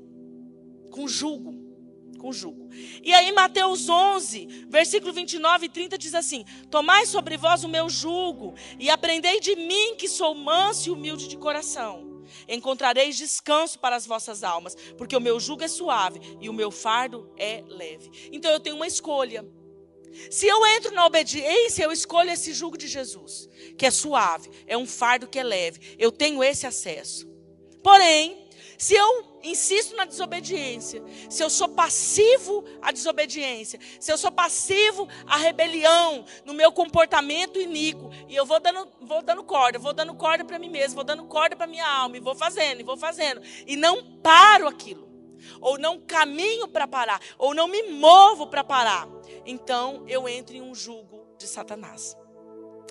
com 0.91 1.07
julgo 1.07 1.64
com 2.25 2.33
jugo. 2.33 2.69
E 3.03 3.13
aí, 3.13 3.31
Mateus 3.31 3.87
11, 3.87 4.65
versículo 4.67 5.13
29 5.13 5.67
e 5.67 5.69
30 5.69 5.95
diz 5.95 6.15
assim: 6.15 6.43
Tomai 6.71 7.05
sobre 7.05 7.37
vós 7.37 7.63
o 7.63 7.69
meu 7.69 7.87
jugo 7.87 8.55
e 8.79 8.89
aprendei 8.89 9.39
de 9.39 9.55
mim, 9.55 9.95
que 9.95 10.07
sou 10.07 10.33
manso 10.33 10.89
e 10.89 10.91
humilde 10.91 11.27
de 11.27 11.37
coração. 11.37 12.23
Encontrareis 12.47 13.15
descanso 13.15 13.77
para 13.77 13.95
as 13.95 14.07
vossas 14.07 14.43
almas, 14.43 14.75
porque 14.97 15.15
o 15.15 15.21
meu 15.21 15.39
jugo 15.39 15.63
é 15.63 15.67
suave 15.67 16.19
e 16.41 16.49
o 16.49 16.53
meu 16.53 16.71
fardo 16.71 17.31
é 17.37 17.63
leve. 17.67 18.09
Então 18.31 18.51
eu 18.51 18.59
tenho 18.59 18.75
uma 18.75 18.87
escolha. 18.87 19.45
Se 20.31 20.47
eu 20.47 20.65
entro 20.65 20.95
na 20.95 21.05
obediência, 21.05 21.83
eu 21.83 21.91
escolho 21.91 22.31
esse 22.31 22.53
jugo 22.53 22.77
de 22.77 22.87
Jesus, 22.87 23.47
que 23.77 23.85
é 23.85 23.91
suave, 23.91 24.49
é 24.65 24.75
um 24.75 24.87
fardo 24.87 25.27
que 25.27 25.37
é 25.37 25.43
leve. 25.43 25.95
Eu 25.99 26.11
tenho 26.11 26.43
esse 26.43 26.65
acesso. 26.65 27.27
Porém, 27.83 28.44
se 28.77 28.93
eu 28.93 29.39
insisto 29.43 29.95
na 29.95 30.05
desobediência, 30.05 31.03
se 31.29 31.43
eu 31.43 31.49
sou 31.49 31.69
passivo 31.69 32.63
à 32.81 32.91
desobediência, 32.91 33.79
se 33.99 34.11
eu 34.11 34.17
sou 34.17 34.31
passivo 34.31 35.07
à 35.27 35.37
rebelião, 35.37 36.25
no 36.43 36.53
meu 36.53 36.71
comportamento 36.71 37.59
iníquo, 37.59 38.09
e 38.27 38.35
eu 38.35 38.45
vou 38.45 38.59
dando, 38.59 38.87
vou 39.01 39.21
dando 39.21 39.43
corda, 39.43 39.77
vou 39.77 39.93
dando 39.93 40.15
corda 40.15 40.43
para 40.43 40.59
mim 40.59 40.69
mesmo, 40.69 40.95
vou 40.95 41.03
dando 41.03 41.25
corda 41.25 41.55
para 41.55 41.67
minha 41.67 41.87
alma, 41.87 42.17
e 42.17 42.19
vou 42.19 42.35
fazendo, 42.35 42.79
e 42.81 42.83
vou 42.83 42.97
fazendo, 42.97 43.41
e 43.67 43.75
não 43.75 44.19
paro 44.21 44.67
aquilo, 44.67 45.07
ou 45.61 45.77
não 45.77 45.99
caminho 45.99 46.67
para 46.67 46.87
parar, 46.87 47.21
ou 47.37 47.53
não 47.53 47.67
me 47.67 47.83
movo 47.83 48.47
para 48.47 48.63
parar, 48.63 49.07
então 49.45 50.03
eu 50.07 50.27
entro 50.27 50.55
em 50.55 50.61
um 50.61 50.73
jugo 50.73 51.25
de 51.37 51.47
Satanás. 51.47 52.17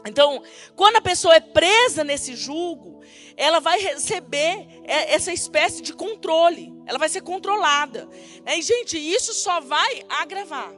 Então, 0.06 0.42
quando 0.76 0.96
a 0.96 1.00
pessoa 1.00 1.34
é 1.34 1.40
presa 1.40 2.04
nesse 2.04 2.36
julgo, 2.36 3.02
ela 3.36 3.58
vai 3.58 3.80
receber 3.80 4.82
essa 4.84 5.32
espécie 5.32 5.82
de 5.82 5.94
controle. 5.94 6.72
Ela 6.86 6.98
vai 6.98 7.08
ser 7.08 7.22
controlada. 7.22 8.08
E, 8.46 8.62
gente, 8.62 8.98
isso 8.98 9.32
só 9.32 9.60
vai 9.60 10.04
agravar. 10.08 10.72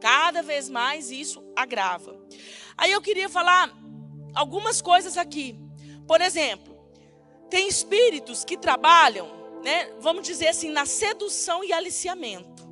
Cada 0.00 0.42
vez 0.42 0.68
mais 0.68 1.10
isso 1.10 1.42
agrava. 1.56 2.16
Aí 2.76 2.92
eu 2.92 3.00
queria 3.00 3.28
falar 3.28 3.74
algumas 4.34 4.82
coisas 4.82 5.16
aqui. 5.16 5.58
Por 6.06 6.20
exemplo, 6.20 6.76
tem 7.48 7.66
espíritos 7.66 8.44
que 8.44 8.58
trabalham, 8.58 9.28
né, 9.64 9.90
vamos 9.98 10.26
dizer 10.26 10.48
assim, 10.48 10.70
na 10.70 10.84
sedução 10.84 11.64
e 11.64 11.72
aliciamento 11.72 12.65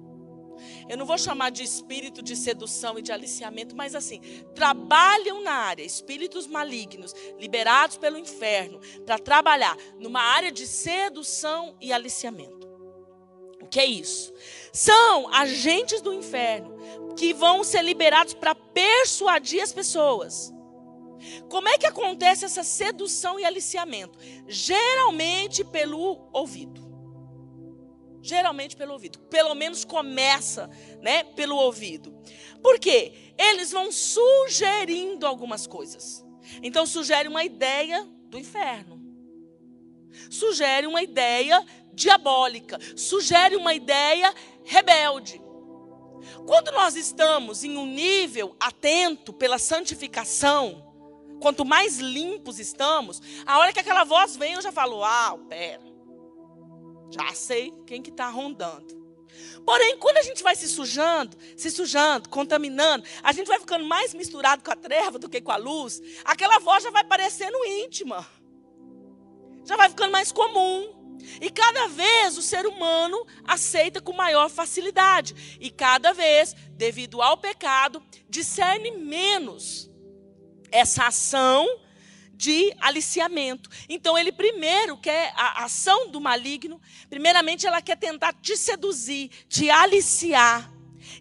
eu 0.89 0.97
não 0.97 1.07
vou 1.07 1.19
chamar 1.19 1.51
de 1.51 1.63
espírito 1.63 2.23
de 2.23 2.37
sedução 2.37 2.99
e 2.99 3.03
de 3.03 3.13
aliciamento, 3.13 3.77
mas 3.77 3.95
assim, 3.95 4.21
trabalham 4.55 5.43
na 5.43 5.53
área, 5.53 5.83
espíritos 5.83 6.47
malignos, 6.47 7.15
liberados 7.39 7.97
pelo 7.97 8.19
inferno, 8.19 8.81
para 9.05 9.19
trabalhar 9.19 9.77
numa 9.99 10.21
área 10.21 10.53
de 10.53 10.67
sedução 10.67 11.77
e 11.81 11.93
aliciamento. 11.93 12.69
O 13.61 13.67
que 13.67 13.81
é 13.81 13.87
isso? 13.87 14.33
São 14.73 15.33
agentes 15.33 16.03
do 16.03 16.13
inferno 16.13 16.75
que 17.17 17.33
vão 17.33 17.65
ser 17.65 17.83
liberados 17.83 18.35
para 18.35 18.55
persuadir 18.55 19.63
as 19.63 19.73
pessoas. 19.73 20.53
Como 21.49 21.69
é 21.69 21.79
que 21.79 21.87
acontece 21.87 22.45
essa 22.45 22.63
sedução 22.63 23.41
e 23.41 23.45
aliciamento? 23.45 24.19
Geralmente 24.47 25.65
pelo 25.65 26.29
ouvido. 26.33 26.84
Geralmente 28.25 28.75
pelo 28.75 28.95
ouvido. 28.95 29.19
Pelo 29.19 29.55
menos 29.55 29.85
começa, 29.85 30.71
né, 31.03 31.23
pelo 31.23 31.57
ouvido. 31.57 32.11
Por 32.63 32.79
quê? 32.79 33.35
Eles 33.37 33.71
vão 33.71 33.93
sugerindo 33.93 35.27
algumas 35.27 35.67
coisas. 35.67 36.25
Então 36.63 36.87
sugere 36.87 37.29
uma 37.29 37.45
ideia 37.45 38.03
do 38.31 38.39
inferno. 38.39 38.99
Sugere 40.31 40.87
uma 40.87 41.03
ideia 41.03 41.63
diabólica, 41.93 42.79
sugere 42.97 43.57
uma 43.57 43.75
ideia 43.75 44.33
rebelde. 44.65 45.39
Quando 46.47 46.73
nós 46.73 46.97
estamos 46.97 47.63
em 47.63 47.77
um 47.77 47.85
nível 47.85 48.57
atento 48.59 49.35
pela 49.35 49.59
santificação, 49.59 50.83
quanto 51.43 51.63
mais 51.63 51.99
limpos 51.99 52.59
estamos, 52.59 53.21
a 53.45 53.59
hora 53.59 53.71
que 53.71 53.81
aquela 53.81 54.05
voz 54.05 54.35
vem, 54.35 54.55
eu 54.55 54.63
já 54.63 54.73
falo: 54.73 55.05
"Ah, 55.05 55.37
pera. 55.47 55.94
Já 57.15 57.33
sei 57.33 57.73
quem 57.87 58.03
que 58.03 58.11
está 58.11 58.29
rondando. 58.29 59.05
Porém, 59.65 59.97
quando 59.99 60.17
a 60.17 60.23
gente 60.23 60.43
vai 60.43 60.55
se 60.57 60.69
sujando, 60.69 61.37
se 61.57 61.71
sujando, 61.71 62.29
contaminando, 62.29 63.05
a 63.23 63.33
gente 63.33 63.47
vai 63.47 63.59
ficando 63.59 63.85
mais 63.85 64.13
misturado 64.13 64.63
com 64.63 64.71
a 64.71 64.77
treva 64.77 65.19
do 65.19 65.29
que 65.29 65.41
com 65.41 65.53
a 65.53 65.57
luz, 65.57 66.01
aquela 66.25 66.59
voz 66.59 66.83
já 66.83 66.91
vai 66.91 67.05
parecendo 67.05 67.57
íntima. 67.65 68.27
Já 69.65 69.77
vai 69.77 69.89
ficando 69.89 70.13
mais 70.13 70.33
comum. 70.33 71.03
E 71.41 71.49
cada 71.51 71.87
vez 71.89 72.37
o 72.37 72.43
ser 72.43 72.67
humano 72.67 73.25
aceita 73.45 74.01
com 74.01 74.13
maior 74.13 74.51
facilidade. 74.51 75.59
E 75.61 75.71
cada 75.71 76.13
vez, 76.13 76.55
devido 76.73 77.23
ao 77.23 77.39
pecado, 77.39 78.03
discerne 78.29 78.91
menos 78.91 79.91
essa 80.71 81.07
ação 81.07 81.67
de 82.35 82.75
aliciamento. 82.81 83.71
Então 83.89 84.19
ele 84.19 84.33
primeiro 84.33 84.97
quer 84.97 85.33
a 85.37 85.65
ação 85.65 86.11
do 86.11 86.21
maligno, 86.21 86.81
primeiramente 87.09 87.67
ela 87.67 87.81
quer 87.81 87.97
tentar 87.97 88.33
te 88.35 88.57
seduzir, 88.57 89.31
te 89.49 89.71
aliciar. 89.71 90.71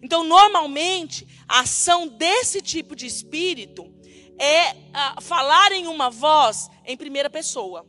Então 0.02 0.24
normalmente 0.24 1.26
a 1.48 1.60
ação 1.60 2.06
desse 2.08 2.60
tipo 2.60 2.96
de 2.96 3.06
espírito 3.06 3.92
é 4.38 4.72
uh, 4.72 5.20
falar 5.20 5.72
em 5.72 5.86
uma 5.86 6.10
voz 6.10 6.68
em 6.84 6.96
primeira 6.96 7.30
pessoa. 7.30 7.86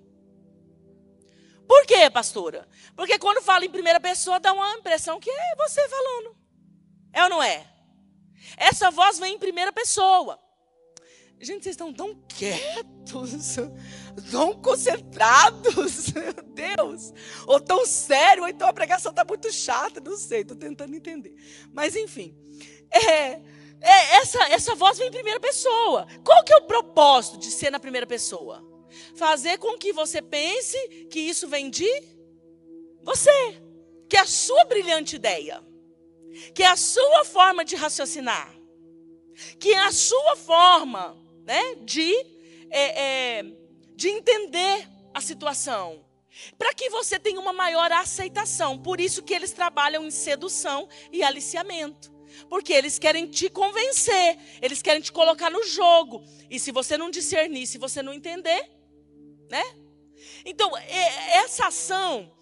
Por 1.68 1.86
quê, 1.88 2.10
pastora? 2.12 2.68
Porque 2.96 3.18
quando 3.18 3.42
fala 3.42 3.66
em 3.66 3.70
primeira 3.70 4.00
pessoa 4.00 4.40
dá 4.40 4.54
uma 4.54 4.74
impressão 4.74 5.20
que 5.20 5.30
é 5.30 5.56
você 5.58 5.88
falando. 5.90 6.38
É 7.12 7.24
ou 7.24 7.30
não 7.30 7.42
é? 7.42 7.66
Essa 8.58 8.92
voz 8.92 9.18
vem 9.18 9.36
em 9.36 9.40
primeira 9.40 9.74
pessoa. 9.74 10.40
Gente, 11.39 11.63
vocês 11.63 11.74
estão 11.74 11.93
tão 11.93 12.15
quietos, 12.30 13.58
tão 14.32 14.54
concentrados, 14.62 16.12
meu 16.13 16.34
Deus. 16.54 17.13
Ou 17.45 17.60
tão 17.60 17.86
sério, 17.86 18.43
ou 18.43 18.50
então 18.50 18.67
a 18.67 18.74
pregação 18.74 19.12
está 19.12 19.24
muito 19.26 19.52
chata, 19.52 20.00
não 20.00 20.17
sei, 20.17 20.41
estou 20.41 20.56
tentando 20.56 20.95
entender. 20.95 21.36
Mas 21.74 21.95
enfim, 21.95 22.36
é, 22.89 23.41
é, 23.82 24.15
essa, 24.17 24.43
essa 24.50 24.76
voz 24.76 24.98
vem 24.98 25.10
em 25.10 25.12
primeira 25.12 25.39
pessoa. 25.39 26.08
Qual 26.24 26.43
que 26.43 26.54
é 26.54 26.58
o 26.58 26.67
propósito 26.67 27.38
de 27.38 27.52
ser 27.52 27.69
na 27.69 27.80
primeira 27.80 28.08
pessoa? 28.08 28.63
Fazer 29.15 29.58
com 29.58 29.78
que 29.78 29.91
você 29.91 30.21
pense 30.21 30.78
que 31.10 31.19
isso 31.19 31.48
vem 31.48 31.69
de 31.69 31.89
você, 33.04 33.62
que 34.10 34.15
é 34.15 34.21
a 34.21 34.26
sua 34.26 34.63
brilhante 34.65 35.17
ideia, 35.17 35.62
que 36.54 36.63
é 36.63 36.67
a 36.67 36.78
sua 36.78 37.26
forma 37.26 37.65
de 37.65 37.76
raciocinar, 37.76 38.56
que 39.60 39.74
é 39.74 39.80
a 39.80 39.91
sua 39.91 40.36
forma 40.38 41.25
né, 41.46 41.76
de, 41.76 42.12
é, 42.70 43.40
é, 43.40 43.44
de 43.96 44.10
entender 44.10 44.88
a 45.14 45.22
situação. 45.22 46.04
Para 46.58 46.74
que 46.74 46.90
você 46.90 47.18
tenha 47.18 47.40
uma 47.40 47.54
maior 47.54 47.92
aceitação. 47.92 48.78
Por 48.78 49.00
isso 49.00 49.24
que 49.24 49.34
eles 49.34 49.52
trabalham 49.52 50.06
em 50.06 50.12
sedução 50.12 50.90
e 51.12 51.24
aliciamento. 51.24 52.14
Porque 52.50 52.74
eles 52.74 53.00
querem 53.00 53.28
te 53.28 53.50
convencer, 53.50 54.38
eles 54.62 54.82
querem 54.82 55.02
te 55.02 55.12
colocar 55.12 55.50
no 55.50 55.64
jogo. 55.64 56.22
E 56.50 56.60
se 56.60 56.72
você 56.72 56.98
não 56.98 57.10
discernir, 57.10 57.66
se 57.66 57.78
você 57.78 58.02
não 58.02 58.14
entender, 58.14 58.70
né? 59.50 59.64
Então, 60.44 60.76
essa 60.78 61.68
ação, 61.68 62.36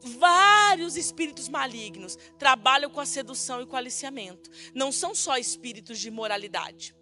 vários 0.00 0.96
espíritos 0.96 1.48
malignos 1.48 2.16
trabalham 2.38 2.88
com 2.88 3.00
a 3.00 3.06
sedução 3.06 3.60
e 3.60 3.66
com 3.66 3.74
o 3.74 3.78
aliciamento. 3.78 4.48
Não 4.72 4.92
são 4.92 5.12
só 5.12 5.36
espíritos 5.36 5.98
de 5.98 6.10
moralidade 6.10 6.94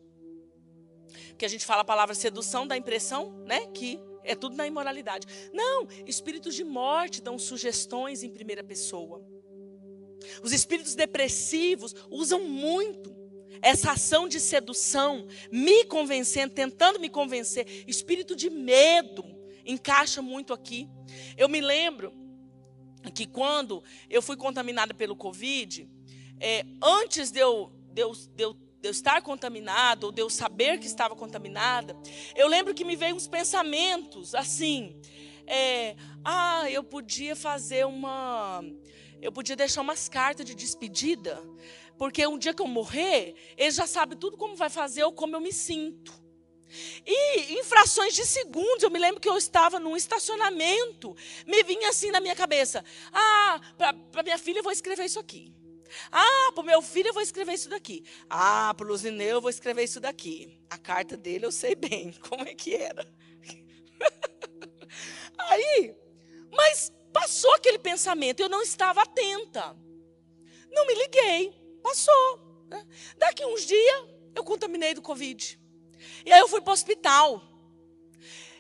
que 1.39 1.45
a 1.45 1.49
gente 1.49 1.65
fala 1.65 1.83
a 1.83 1.85
palavra 1.85 2.15
sedução, 2.15 2.67
dá 2.67 2.75
a 2.75 2.79
impressão, 2.79 3.45
né, 3.47 3.67
que 3.69 4.01
é 4.25 4.35
tudo 4.35 4.57
na 4.57 4.67
imoralidade. 4.67 5.27
Não, 5.53 5.87
espíritos 6.07 6.55
de 6.55 6.65
morte 6.65 7.23
dão 7.23 7.39
sugestões 7.39 8.23
em 8.23 8.31
primeira 8.31 8.65
pessoa. 8.65 9.25
Os 10.43 10.53
espíritos 10.53 10.95
depressivos 10.95 11.95
usam 12.11 12.45
muito 12.45 13.17
essa 13.63 13.93
ação 13.93 14.29
de 14.29 14.41
sedução, 14.41 15.27
me 15.51 15.85
convencendo, 15.85 16.55
tentando 16.55 17.01
me 17.01 17.09
convencer. 17.09 17.85
Espírito 17.87 18.37
de 18.37 18.51
medo 18.51 19.25
encaixa 19.65 20.21
muito 20.21 20.53
aqui. 20.53 20.89
Eu 21.37 21.49
me 21.49 21.61
lembro 21.61 22.13
que 23.15 23.27
quando 23.27 23.83
eu 24.11 24.21
fui 24.21 24.37
contaminada 24.37 24.93
pelo 24.93 25.17
Covid, 25.17 25.89
é, 26.41 26.65
antes 26.83 27.31
de 27.31 27.41
eu, 27.41 27.73
de 27.93 28.03
eu, 28.03 28.13
de 28.13 28.45
eu 28.45 28.68
de 28.81 28.89
eu 28.89 28.93
estar 28.93 29.21
contaminado, 29.23 30.05
ou 30.05 30.13
de 30.13 30.23
eu 30.23 30.31
saber 30.31 30.79
que 30.79 30.87
estava 30.87 31.17
contaminada, 31.17 31.97
eu 32.37 32.47
lembro 32.47 32.75
que 32.75 32.85
me 32.85 32.97
veio 32.97 33.17
uns 33.17 33.27
pensamentos 33.27 34.35
assim: 34.35 35.01
é, 35.47 35.97
ah, 36.25 36.71
eu 36.71 36.85
podia 36.85 37.35
fazer 37.35 37.87
uma. 37.87 38.63
Eu 39.21 39.33
podia 39.33 39.57
deixar 39.57 39.81
umas 39.81 40.09
cartas 40.09 40.47
de 40.47 40.55
despedida, 40.55 41.43
porque 41.97 42.25
um 42.27 42.39
dia 42.39 42.55
que 42.55 42.63
eu 42.63 42.69
morrer, 42.69 43.35
ele 43.57 43.71
já 43.71 43.87
sabe 43.87 44.15
tudo 44.15 44.37
como 44.37 44.55
vai 44.55 44.71
fazer 44.71 45.03
ou 45.03 45.13
como 45.13 45.35
eu 45.35 45.41
me 45.41 45.53
sinto. 45.53 46.13
E 47.05 47.55
em 47.55 47.65
frações 47.65 48.15
de 48.15 48.25
segundos, 48.27 48.83
eu 48.83 48.91
me 48.91 48.99
lembro 48.99 49.21
que 49.21 49.29
eu 49.29 49.37
estava 49.37 49.81
num 49.81 49.97
estacionamento, 49.97 51.17
me 51.47 51.63
vinha 51.65 51.89
assim 51.89 52.11
na 52.11 52.21
minha 52.21 52.37
cabeça: 52.37 52.85
ah, 53.13 53.61
para 54.13 54.23
minha 54.23 54.39
filha 54.39 54.59
eu 54.59 54.63
vou 54.63 54.73
escrever 54.73 55.05
isso 55.05 55.19
aqui. 55.19 55.58
Ah, 56.11 56.53
para 56.55 56.63
o 56.63 56.67
meu 56.67 56.83
filho 56.83 57.09
eu 57.09 57.15
vou 57.15 57.23
escrever 57.23 57.55
isso 57.55 57.69
daqui. 57.69 58.05
Ah, 58.29 58.73
para 58.77 58.85
o 58.85 58.89
Luzineu 58.89 59.37
eu 59.37 59.41
vou 59.41 59.51
escrever 59.51 59.85
isso 59.85 60.01
daqui. 60.01 60.61
A 60.71 60.79
carta 60.79 61.17
dele 61.17 61.47
eu 61.47 61.53
sei 61.53 61.75
bem 61.75 62.13
como 62.29 62.43
é 62.43 62.55
que 62.55 62.75
era. 62.75 63.07
Aí, 65.39 65.95
mas 66.51 66.93
passou 67.13 67.53
aquele 67.55 67.79
pensamento, 67.79 68.41
eu 68.41 68.49
não 68.49 68.63
estava 68.63 69.03
atenta. 69.03 69.77
Não 70.71 70.87
me 70.87 70.95
liguei, 70.95 71.55
passou. 71.83 72.67
Né? 72.69 72.87
Daqui 73.17 73.45
uns 73.45 73.67
dias 73.67 74.05
eu 74.35 74.45
contaminei 74.45 74.95
do 74.95 75.03
Covid. 75.03 75.59
E 76.25 76.33
aí 76.33 76.41
eu 76.41 76.49
fui 76.49 76.61
para 76.61 76.71
o 76.71 76.75
hospital. 76.75 77.43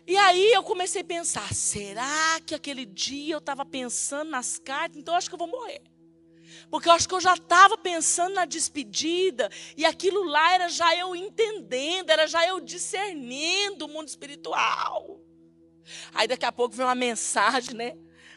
E 0.06 0.16
aí 0.16 0.52
eu 0.52 0.62
comecei 0.62 1.02
a 1.02 1.04
pensar: 1.04 1.52
será 1.54 2.40
que 2.46 2.54
aquele 2.54 2.86
dia 2.86 3.34
eu 3.34 3.38
estava 3.38 3.64
pensando 3.64 4.30
nas 4.30 4.58
cartas? 4.58 4.96
Então 4.96 5.14
eu 5.14 5.18
acho 5.18 5.28
que 5.28 5.34
eu 5.34 5.38
vou 5.38 5.48
morrer. 5.48 5.82
Porque 6.70 6.88
eu 6.88 6.92
acho 6.92 7.08
que 7.08 7.14
eu 7.14 7.20
já 7.20 7.34
estava 7.34 7.76
pensando 7.76 8.34
na 8.34 8.44
despedida, 8.44 9.50
e 9.76 9.84
aquilo 9.84 10.24
lá 10.24 10.54
era 10.54 10.68
já 10.68 10.94
eu 10.96 11.14
entendendo, 11.14 12.10
era 12.10 12.26
já 12.26 12.46
eu 12.46 12.60
discernindo 12.60 13.86
o 13.86 13.88
mundo 13.88 14.08
espiritual. 14.08 15.20
Aí 16.14 16.28
daqui 16.28 16.44
a 16.44 16.52
pouco 16.52 16.74
veio 16.74 16.88
uma 16.88 16.94
mensagem, 16.94 17.74
né? 17.74 17.96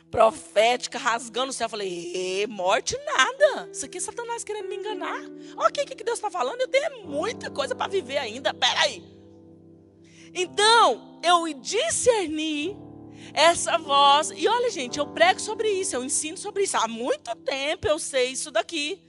Profética, 0.09 0.97
rasgando 0.97 1.51
o 1.51 1.53
céu. 1.53 1.65
Eu 1.65 1.69
falei, 1.69 2.45
morte 2.47 2.97
nada. 3.05 3.69
Isso 3.71 3.85
aqui 3.85 3.97
é 3.97 4.01
Satanás 4.01 4.43
querendo 4.43 4.67
me 4.67 4.75
enganar. 4.75 5.21
Olha 5.55 5.69
o 5.69 5.71
que, 5.71 5.85
que 5.85 6.03
Deus 6.03 6.17
está 6.17 6.29
falando. 6.29 6.61
Eu 6.61 6.67
tenho 6.67 7.07
muita 7.07 7.49
coisa 7.49 7.73
para 7.73 7.89
viver 7.89 8.17
ainda. 8.17 8.53
Peraí. 8.53 9.03
Então, 10.33 11.19
eu 11.23 11.53
discerni 11.53 12.77
essa 13.33 13.77
voz. 13.77 14.31
E 14.35 14.47
olha, 14.47 14.69
gente, 14.69 14.99
eu 14.99 15.07
prego 15.07 15.39
sobre 15.39 15.69
isso, 15.69 15.95
eu 15.95 16.03
ensino 16.03 16.37
sobre 16.37 16.63
isso. 16.63 16.77
Há 16.77 16.87
muito 16.87 17.35
tempo 17.37 17.87
eu 17.87 17.99
sei 17.99 18.29
isso 18.29 18.51
daqui. 18.51 19.01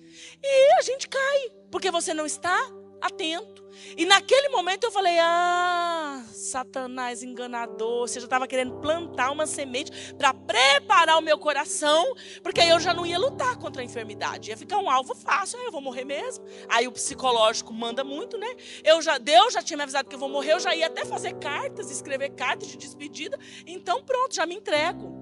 E 0.42 0.78
a 0.78 0.82
gente 0.82 1.08
cai, 1.08 1.50
porque 1.70 1.90
você 1.90 2.12
não 2.12 2.26
está 2.26 2.56
atento. 3.02 3.62
E 3.96 4.06
naquele 4.06 4.48
momento 4.48 4.84
eu 4.84 4.90
falei: 4.90 5.18
Ah, 5.18 6.24
Satanás 6.32 7.22
enganador. 7.22 8.06
Você 8.06 8.20
já 8.20 8.26
estava 8.26 8.46
querendo 8.46 8.74
plantar 8.80 9.30
uma 9.30 9.46
semente 9.46 9.90
para 10.14 10.32
preparar 10.32 11.18
o 11.18 11.20
meu 11.20 11.38
coração, 11.38 12.14
porque 12.42 12.60
aí 12.60 12.68
eu 12.68 12.78
já 12.78 12.94
não 12.94 13.04
ia 13.04 13.18
lutar 13.18 13.56
contra 13.56 13.82
a 13.82 13.84
enfermidade. 13.84 14.50
Ia 14.50 14.56
ficar 14.56 14.78
um 14.78 14.88
alvo 14.88 15.14
fácil. 15.14 15.58
Aí 15.58 15.66
eu 15.66 15.72
vou 15.72 15.80
morrer 15.80 16.04
mesmo. 16.04 16.44
Aí 16.68 16.86
o 16.86 16.92
psicológico 16.92 17.72
manda 17.72 18.04
muito, 18.04 18.38
né? 18.38 18.54
Eu 18.84 19.02
já, 19.02 19.18
Deus 19.18 19.52
já 19.52 19.62
tinha 19.62 19.76
me 19.76 19.82
avisado 19.82 20.08
que 20.08 20.14
eu 20.14 20.20
vou 20.20 20.28
morrer. 20.28 20.52
Eu 20.52 20.60
já 20.60 20.74
ia 20.74 20.86
até 20.86 21.04
fazer 21.04 21.34
cartas, 21.34 21.90
escrever 21.90 22.30
cartas 22.30 22.68
de 22.68 22.76
despedida. 22.76 23.38
Então 23.66 24.02
pronto, 24.02 24.34
já 24.34 24.46
me 24.46 24.54
entrego. 24.54 25.20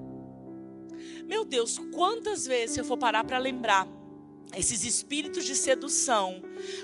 Meu 1.25 1.45
Deus, 1.45 1.79
quantas 1.95 2.45
vezes 2.45 2.77
eu 2.77 2.85
for 2.85 2.99
parar 2.99 3.25
para 3.25 3.39
lembrar 3.39 3.87
esses 4.55 4.85
espíritos 4.85 5.45
de 5.45 5.55
sedução, 5.55 6.43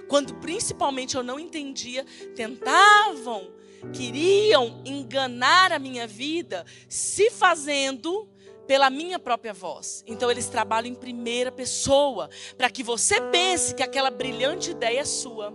quando 0.09 0.35
principalmente 0.35 1.17
eu 1.17 1.23
não 1.23 1.39
entendia, 1.39 2.05
tentavam, 2.35 3.51
queriam 3.93 4.83
enganar 4.85 5.73
a 5.73 5.79
minha 5.79 6.07
vida, 6.07 6.65
se 6.89 7.31
fazendo 7.31 8.29
pela 8.67 8.91
minha 8.91 9.19
própria 9.19 9.53
voz. 9.53 10.03
Então 10.07 10.31
eles 10.31 10.49
trabalham 10.49 10.91
em 10.91 10.95
primeira 10.95 11.53
pessoa, 11.53 12.29
para 12.57 12.71
que 12.71 12.83
você 12.83 13.21
pense 13.21 13.75
que 13.75 13.83
aquela 13.83 14.11
brilhante 14.11 14.71
ideia 14.71 15.01
é 15.01 15.05
sua. 15.05 15.55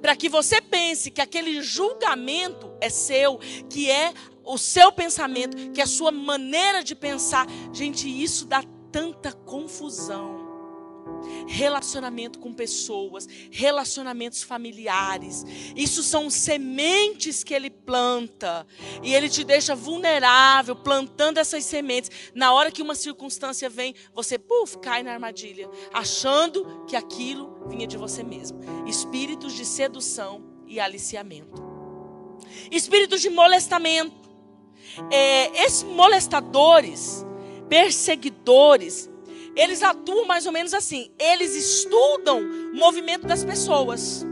Para 0.00 0.16
que 0.16 0.28
você 0.28 0.60
pense 0.62 1.10
que 1.10 1.20
aquele 1.20 1.60
julgamento 1.60 2.72
é 2.80 2.88
seu, 2.88 3.38
que 3.68 3.90
é 3.90 4.14
o 4.42 4.56
seu 4.56 4.90
pensamento, 4.90 5.70
que 5.72 5.80
é 5.80 5.84
a 5.84 5.88
sua 5.88 6.10
maneira 6.10 6.82
de 6.82 6.94
pensar. 6.94 7.46
Gente, 7.74 8.08
isso 8.08 8.46
dá 8.46 8.64
tanta 8.90 9.32
confusão 9.32 10.45
relacionamento 11.46 12.38
com 12.38 12.52
pessoas, 12.52 13.28
relacionamentos 13.50 14.42
familiares. 14.42 15.44
Isso 15.74 16.02
são 16.02 16.28
sementes 16.30 17.42
que 17.44 17.54
ele 17.54 17.70
planta 17.70 18.66
e 19.02 19.14
ele 19.14 19.28
te 19.28 19.44
deixa 19.44 19.74
vulnerável 19.74 20.76
plantando 20.76 21.38
essas 21.38 21.64
sementes. 21.64 22.10
Na 22.34 22.52
hora 22.52 22.70
que 22.70 22.82
uma 22.82 22.94
circunstância 22.94 23.68
vem, 23.68 23.94
você 24.14 24.38
puf, 24.38 24.78
cai 24.78 25.02
na 25.02 25.12
armadilha, 25.12 25.68
achando 25.92 26.84
que 26.86 26.96
aquilo 26.96 27.66
vinha 27.68 27.86
de 27.86 27.96
você 27.96 28.22
mesmo. 28.22 28.58
Espíritos 28.86 29.52
de 29.52 29.64
sedução 29.64 30.42
e 30.66 30.80
aliciamento. 30.80 31.62
Espíritos 32.70 33.20
de 33.20 33.30
molestamento. 33.30 34.26
É, 35.10 35.64
esses 35.64 35.82
molestadores, 35.82 37.24
perseguidores, 37.68 39.10
eles 39.56 39.82
atuam 39.82 40.26
mais 40.26 40.44
ou 40.44 40.52
menos 40.52 40.74
assim. 40.74 41.10
Eles 41.18 41.56
estudam 41.56 42.40
o 42.40 42.76
movimento 42.76 43.26
das 43.26 43.42
pessoas. 43.42 44.24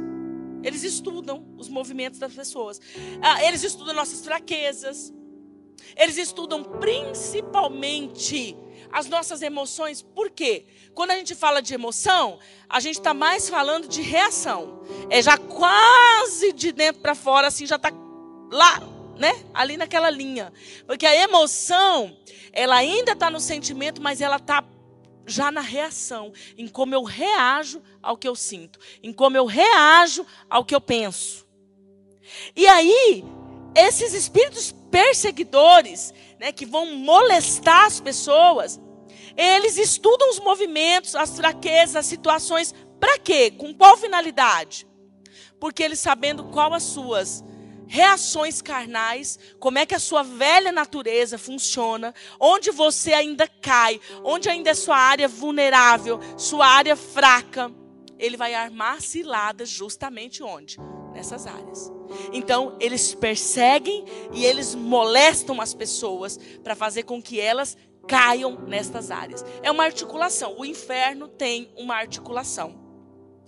Eles 0.63 0.85
estudam 0.85 1.45
os 1.57 1.69
movimentos 1.69 2.19
das 2.19 2.35
pessoas. 2.35 2.81
Ah, 3.23 3.43
eles 3.43 3.65
estudam 3.65 3.95
nossas 3.95 4.23
fraquezas. 4.23 5.13
Eles 5.97 6.19
estudam 6.19 6.63
principalmente 6.63 8.57
as 8.93 9.09
nossas 9.09 9.41
emoções. 9.43 10.03
Por 10.03 10.31
quê? 10.31 10.67
Quando 10.95 11.13
a 11.13 11.17
gente 11.17 11.35
fala 11.35 11.61
de 11.61 11.75
emoção, 11.75 12.39
a 12.69 12.79
gente 12.81 12.99
está 12.99 13.15
mais 13.15 13.49
falando 13.49 13.89
de 13.89 14.03
reação. 14.03 14.83
É 15.09 15.23
já 15.23 15.39
quase 15.39 16.53
de 16.53 16.71
dentro 16.71 17.01
para 17.01 17.15
fora, 17.15 17.49
assim, 17.49 17.67
já 17.67 17.77
está 17.77 17.91
lá, 18.53 18.83
né? 19.19 19.45
Ali 19.53 19.77
naquela 19.77 20.11
linha. 20.11 20.53
Porque 20.87 21.07
a 21.07 21.15
emoção, 21.15 22.17
ela 22.53 22.77
ainda 22.77 23.13
está 23.13 23.31
no 23.31 23.41
sentimento, 23.41 24.01
mas 24.01 24.21
ela 24.21 24.37
está 24.37 24.63
já 25.27 25.51
na 25.51 25.61
reação, 25.61 26.33
em 26.57 26.69
como 26.69 26.95
eu 26.95 27.03
reajo 27.03 27.83
ao 28.03 28.17
que 28.17 28.29
eu 28.29 28.35
sinto, 28.35 28.79
em 29.03 29.13
como 29.13 29.37
eu 29.37 29.47
reajo 29.47 30.27
ao 30.49 30.65
que 30.65 30.75
eu 30.75 30.81
penso. 30.81 31.47
E 32.55 32.67
aí, 32.67 33.25
esses 33.75 34.13
espíritos 34.13 34.73
perseguidores, 34.91 36.15
né, 36.39 36.53
que 36.53 36.65
vão 36.65 36.95
molestar 36.95 37.87
as 37.87 38.01
pessoas, 38.01 38.81
eles 39.37 39.77
estudam 39.77 40.31
os 40.31 40.39
movimentos, 40.39 41.15
as 41.15 41.37
fraquezas, 41.37 41.97
as 41.97 42.07
situações, 42.07 42.75
para 43.01 43.19
quê? 43.19 43.51
Com 43.51 43.75
qual 43.75 43.97
finalidade? 43.97 44.87
Porque 45.59 45.83
eles 45.83 45.99
sabendo 45.99 46.45
qual 46.45 46.73
as 46.73 46.83
suas 46.83 47.45
reações 47.87 48.61
carnais, 48.63 49.39
como 49.59 49.79
é 49.79 49.87
que 49.87 49.95
a 49.95 49.99
sua 49.99 50.23
velha 50.23 50.73
natureza 50.73 51.39
funciona, 51.39 52.15
onde 52.41 52.71
você 52.71 53.13
ainda 53.13 53.47
cai, 53.47 54.01
onde 54.23 54.49
ainda 54.49 54.71
é 54.71 54.75
sua 54.75 54.97
área 54.97 55.29
vulnerável, 55.29 56.19
sua 56.37 56.67
área 56.67 56.97
fraca, 56.97 57.71
ele 58.19 58.37
vai 58.37 58.55
armar 58.55 59.01
ciladas 59.01 59.69
justamente 59.69 60.43
onde? 60.43 60.79
Nessas 61.13 61.47
áreas. 61.47 61.93
Então, 62.33 62.77
eles 62.81 63.15
perseguem 63.15 64.05
e 64.33 64.45
eles 64.45 64.75
molestam 64.75 65.61
as 65.61 65.73
pessoas 65.73 66.39
para 66.63 66.75
fazer 66.75 67.05
com 67.05 67.23
que 67.23 67.41
elas 67.41 67.77
caiam 68.07 68.61
nestas 68.67 69.11
áreas. 69.11 69.45
É 69.63 69.71
uma 69.71 69.85
articulação. 69.85 70.57
O 70.59 70.65
inferno 70.65 71.29
tem 71.29 71.71
uma 71.77 71.95
articulação. 71.95 72.75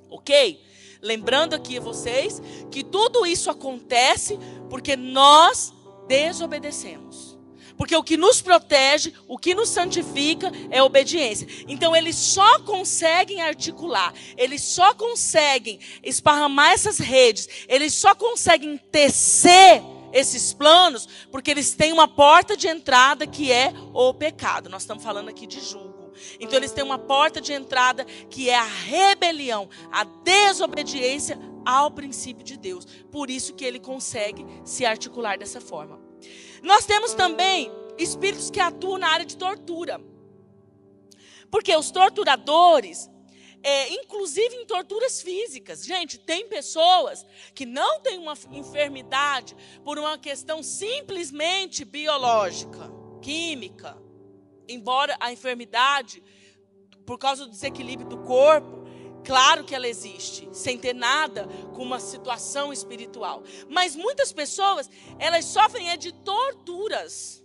Ok? 0.09 0.61
Lembrando 1.02 1.54
aqui 1.54 1.78
a 1.78 1.80
vocês 1.80 2.40
que 2.70 2.82
tudo 2.82 3.26
isso 3.26 3.50
acontece 3.50 4.38
porque 4.68 4.96
nós 4.96 5.72
desobedecemos. 6.09 7.37
Porque 7.76 7.94
o 7.94 8.02
que 8.02 8.16
nos 8.16 8.40
protege, 8.40 9.12
o 9.28 9.37
que 9.37 9.54
nos 9.54 9.68
santifica 9.68 10.50
é 10.70 10.82
obediência. 10.82 11.46
Então 11.68 11.94
eles 11.94 12.16
só 12.16 12.61
conseguem 12.61 13.42
articular, 13.42 14.14
eles 14.37 14.62
só 14.62 14.94
conseguem 14.94 15.78
esparramar 16.02 16.72
essas 16.72 16.98
redes, 16.98 17.48
eles 17.68 17.92
só 17.92 18.14
conseguem 18.14 18.78
tecer 18.90 19.82
esses 20.12 20.54
planos 20.54 21.06
porque 21.30 21.50
eles 21.50 21.74
têm 21.74 21.92
uma 21.92 22.09
porta 22.09 22.56
de 22.56 22.66
entrada 22.66 23.26
que 23.26 23.52
é 23.52 23.72
o 23.92 24.14
pecado. 24.14 24.70
Nós 24.70 24.82
estamos 24.82 25.04
falando 25.04 25.28
aqui 25.28 25.46
de 25.46 25.61
julgo. 25.61 25.95
Então 26.38 26.59
eles 26.59 26.72
têm 26.72 26.85
uma 26.85 26.98
porta 26.98 27.40
de 27.40 27.52
entrada 27.52 28.05
que 28.05 28.48
é 28.50 28.57
a 28.57 28.64
rebelião, 28.64 29.68
a 29.90 30.05
desobediência 30.05 31.38
ao 31.64 31.90
princípio 31.90 32.44
de 32.44 32.57
Deus. 32.57 32.87
Por 33.11 33.29
isso 33.31 33.55
que 33.55 33.64
ele 33.64 33.81
consegue 33.81 34.46
se 34.64 34.87
articular 34.87 35.37
dessa 35.37 35.61
forma. 35.61 36.00
Nós 36.62 36.87
temos 36.87 37.14
também 37.14 37.70
espíritos 37.98 38.50
que 38.50 38.61
atuam 38.61 38.98
na 38.98 39.09
área 39.09 39.26
de 39.26 39.37
tortura. 39.37 40.00
Porque 41.50 41.74
os 41.74 41.90
torturadores, 41.90 43.11
é, 43.62 43.88
inclusive 43.94 44.55
em 44.57 44.66
torturas 44.66 45.20
físicas. 45.20 45.85
Gente, 45.85 46.18
tem 46.18 46.48
pessoas 46.48 47.24
que 47.55 47.64
não 47.66 48.00
têm 48.00 48.18
uma 48.18 48.35
enfermidade 48.52 49.57
por 49.85 49.98
uma 49.98 50.18
questão 50.18 50.62
simplesmente 50.62 51.85
biológica, 51.85 52.90
química. 53.22 54.06
Embora 54.68 55.16
a 55.20 55.33
enfermidade, 55.33 56.22
por 57.05 57.18
causa 57.18 57.44
do 57.44 57.50
desequilíbrio 57.50 58.09
do 58.09 58.18
corpo, 58.18 58.85
claro 59.24 59.64
que 59.64 59.74
ela 59.74 59.88
existe, 59.88 60.48
sem 60.52 60.79
ter 60.79 60.94
nada 60.94 61.46
com 61.74 61.83
uma 61.83 62.00
situação 62.00 62.72
espiritual. 62.72 63.42
Mas 63.68 63.96
muitas 63.96 64.33
pessoas, 64.33 64.88
elas 65.18 65.44
sofrem 65.44 65.90
é 65.90 65.96
de 65.96 66.12
torturas 66.12 67.44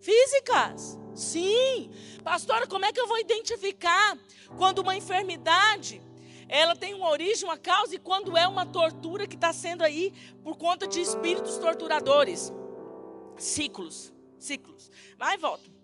físicas. 0.00 0.98
Sim. 1.14 1.90
Pastora, 2.22 2.66
como 2.66 2.84
é 2.84 2.92
que 2.92 3.00
eu 3.00 3.06
vou 3.06 3.18
identificar 3.18 4.18
quando 4.56 4.78
uma 4.80 4.96
enfermidade 4.96 6.00
ela 6.48 6.74
tem 6.74 6.94
uma 6.94 7.08
origem, 7.08 7.44
uma 7.44 7.56
causa, 7.56 7.94
e 7.94 7.98
quando 7.98 8.36
é 8.36 8.46
uma 8.46 8.66
tortura 8.66 9.24
que 9.24 9.36
está 9.36 9.52
sendo 9.52 9.84
aí 9.84 10.12
por 10.42 10.56
conta 10.56 10.84
de 10.84 11.00
espíritos 11.00 11.56
torturadores? 11.58 12.52
Ciclos, 13.36 14.12
ciclos. 14.36 14.90
Vai 15.16 15.36
e 15.36 15.38
volta. 15.38 15.79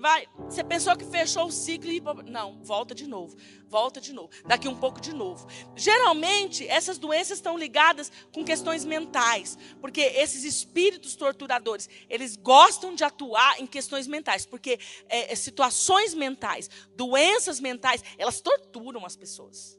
Vai, 0.00 0.26
você 0.48 0.64
pensou 0.64 0.96
que 0.96 1.04
fechou 1.04 1.44
o 1.44 1.52
ciclo 1.52 1.92
e 1.92 2.00
não, 2.24 2.64
volta 2.64 2.94
de 2.94 3.06
novo, 3.06 3.36
volta 3.68 4.00
de 4.00 4.14
novo, 4.14 4.30
daqui 4.46 4.66
um 4.66 4.74
pouco 4.74 4.98
de 4.98 5.12
novo. 5.12 5.46
Geralmente 5.76 6.66
essas 6.66 6.96
doenças 6.96 7.36
estão 7.36 7.58
ligadas 7.58 8.10
com 8.32 8.42
questões 8.42 8.82
mentais, 8.82 9.58
porque 9.78 10.00
esses 10.00 10.42
espíritos 10.42 11.14
torturadores 11.16 11.86
eles 12.08 12.34
gostam 12.34 12.94
de 12.94 13.04
atuar 13.04 13.60
em 13.60 13.66
questões 13.66 14.06
mentais, 14.06 14.46
porque 14.46 14.80
é, 15.06 15.34
é, 15.34 15.36
situações 15.36 16.14
mentais, 16.14 16.70
doenças 16.96 17.60
mentais, 17.60 18.02
elas 18.16 18.40
torturam 18.40 19.04
as 19.04 19.16
pessoas. 19.16 19.78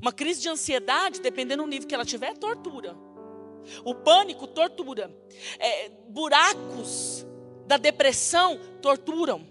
Uma 0.00 0.10
crise 0.10 0.40
de 0.40 0.48
ansiedade, 0.48 1.20
dependendo 1.20 1.64
do 1.64 1.68
nível 1.68 1.86
que 1.86 1.94
ela 1.94 2.06
tiver, 2.06 2.32
tortura. 2.38 2.96
O 3.84 3.94
pânico 3.94 4.46
tortura. 4.46 5.14
É, 5.58 5.90
buracos 6.08 7.26
da 7.66 7.76
depressão 7.76 8.58
torturam. 8.80 9.46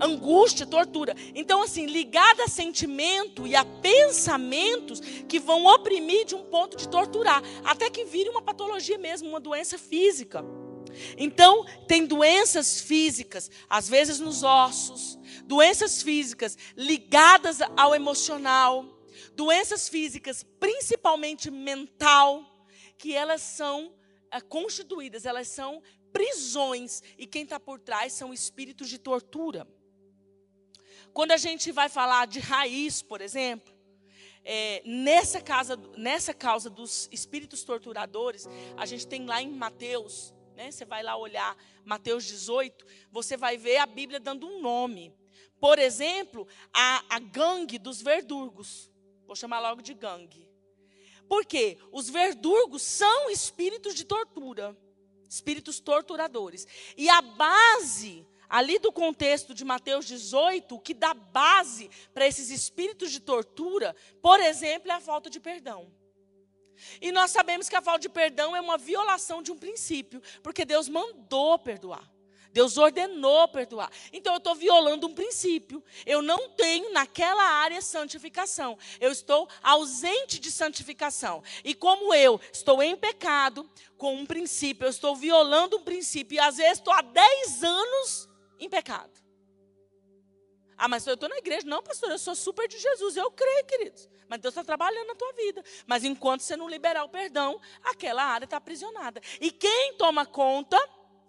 Angústia, 0.00 0.66
tortura. 0.66 1.14
Então, 1.34 1.62
assim, 1.62 1.86
ligada 1.86 2.44
a 2.44 2.48
sentimento 2.48 3.46
e 3.46 3.56
a 3.56 3.64
pensamentos 3.64 5.00
que 5.26 5.40
vão 5.40 5.64
oprimir 5.64 6.26
de 6.26 6.34
um 6.34 6.44
ponto 6.44 6.76
de 6.76 6.86
torturar, 6.88 7.42
até 7.64 7.88
que 7.88 8.04
vire 8.04 8.28
uma 8.28 8.42
patologia 8.42 8.98
mesmo, 8.98 9.28
uma 9.28 9.40
doença 9.40 9.78
física. 9.78 10.44
Então, 11.16 11.64
tem 11.86 12.06
doenças 12.06 12.80
físicas, 12.80 13.50
às 13.68 13.88
vezes 13.88 14.18
nos 14.20 14.42
ossos, 14.42 15.18
doenças 15.44 16.02
físicas 16.02 16.56
ligadas 16.76 17.58
ao 17.76 17.94
emocional, 17.94 18.84
doenças 19.34 19.88
físicas, 19.88 20.44
principalmente 20.58 21.50
mental, 21.50 22.44
que 22.98 23.14
elas 23.14 23.42
são 23.42 23.92
é, 24.30 24.40
constituídas, 24.40 25.26
elas 25.26 25.48
são 25.48 25.82
prisões 26.16 27.02
e 27.18 27.26
quem 27.26 27.42
está 27.42 27.60
por 27.60 27.78
trás 27.78 28.14
são 28.14 28.32
espíritos 28.32 28.88
de 28.88 28.96
tortura. 28.96 29.68
Quando 31.12 31.32
a 31.32 31.36
gente 31.36 31.70
vai 31.70 31.90
falar 31.90 32.26
de 32.26 32.40
raiz, 32.40 33.02
por 33.02 33.20
exemplo, 33.20 33.74
é, 34.42 34.80
nessa, 34.86 35.42
casa, 35.42 35.76
nessa 35.94 36.32
causa 36.32 36.70
dos 36.70 37.06
espíritos 37.12 37.62
torturadores, 37.64 38.48
a 38.78 38.86
gente 38.86 39.06
tem 39.06 39.26
lá 39.26 39.42
em 39.42 39.50
Mateus, 39.50 40.32
né, 40.54 40.70
você 40.70 40.86
vai 40.86 41.02
lá 41.02 41.18
olhar 41.18 41.54
Mateus 41.84 42.24
18, 42.24 42.86
você 43.10 43.36
vai 43.36 43.58
ver 43.58 43.76
a 43.76 43.84
Bíblia 43.84 44.18
dando 44.18 44.46
um 44.46 44.62
nome. 44.62 45.14
Por 45.60 45.78
exemplo, 45.78 46.48
a, 46.72 47.04
a 47.10 47.18
gangue 47.18 47.78
dos 47.78 48.00
verdurgos. 48.00 48.90
Vou 49.26 49.36
chamar 49.36 49.60
logo 49.60 49.82
de 49.82 49.92
gangue. 49.92 50.48
Por 51.28 51.44
quê? 51.44 51.76
Os 51.92 52.08
verdurgos 52.08 52.80
são 52.80 53.28
espíritos 53.28 53.94
de 53.94 54.06
tortura 54.06 54.74
espíritos 55.28 55.80
torturadores. 55.80 56.66
E 56.96 57.08
a 57.08 57.20
base, 57.20 58.26
ali 58.48 58.78
do 58.78 58.92
contexto 58.92 59.54
de 59.54 59.64
Mateus 59.64 60.06
18, 60.06 60.74
o 60.74 60.80
que 60.80 60.94
dá 60.94 61.14
base 61.14 61.90
para 62.12 62.26
esses 62.26 62.50
espíritos 62.50 63.10
de 63.10 63.20
tortura, 63.20 63.94
por 64.22 64.40
exemplo, 64.40 64.90
é 64.90 64.94
a 64.94 65.00
falta 65.00 65.28
de 65.28 65.40
perdão. 65.40 65.90
E 67.00 67.10
nós 67.10 67.30
sabemos 67.30 67.68
que 67.68 67.76
a 67.76 67.82
falta 67.82 68.00
de 68.00 68.08
perdão 68.08 68.54
é 68.54 68.60
uma 68.60 68.76
violação 68.76 69.42
de 69.42 69.50
um 69.50 69.58
princípio, 69.58 70.22
porque 70.42 70.64
Deus 70.64 70.88
mandou 70.88 71.58
perdoar. 71.58 72.15
Deus 72.56 72.78
ordenou 72.78 73.46
perdoar. 73.48 73.92
Então 74.10 74.32
eu 74.32 74.38
estou 74.38 74.54
violando 74.54 75.06
um 75.06 75.12
princípio. 75.12 75.84
Eu 76.06 76.22
não 76.22 76.48
tenho 76.48 76.90
naquela 76.90 77.42
área 77.42 77.82
santificação. 77.82 78.78
Eu 78.98 79.12
estou 79.12 79.46
ausente 79.62 80.38
de 80.38 80.50
santificação. 80.50 81.42
E 81.62 81.74
como 81.74 82.14
eu 82.14 82.40
estou 82.50 82.82
em 82.82 82.96
pecado 82.96 83.68
com 83.98 84.14
um 84.14 84.24
princípio, 84.24 84.86
eu 84.86 84.90
estou 84.90 85.14
violando 85.14 85.76
um 85.76 85.82
princípio. 85.82 86.36
E 86.36 86.38
às 86.38 86.56
vezes 86.56 86.78
estou 86.78 86.94
há 86.94 87.02
10 87.02 87.62
anos 87.62 88.26
em 88.58 88.70
pecado. 88.70 89.12
Ah, 90.78 90.88
mas 90.88 91.06
eu 91.06 91.12
estou 91.12 91.28
na 91.28 91.36
igreja. 91.36 91.66
Não, 91.66 91.82
pastor, 91.82 92.10
eu 92.10 92.18
sou 92.18 92.34
super 92.34 92.66
de 92.66 92.78
Jesus. 92.78 93.18
Eu 93.18 93.30
creio, 93.32 93.66
queridos. 93.66 94.08
Mas 94.28 94.40
Deus 94.40 94.52
está 94.52 94.64
trabalhando 94.64 95.08
na 95.08 95.14
tua 95.14 95.32
vida. 95.34 95.62
Mas 95.86 96.04
enquanto 96.04 96.40
você 96.40 96.56
não 96.56 96.70
liberar 96.70 97.04
o 97.04 97.10
perdão, 97.10 97.60
aquela 97.84 98.24
área 98.24 98.46
está 98.46 98.56
aprisionada. 98.56 99.20
E 99.42 99.50
quem 99.50 99.92
toma 99.98 100.24
conta 100.24 100.78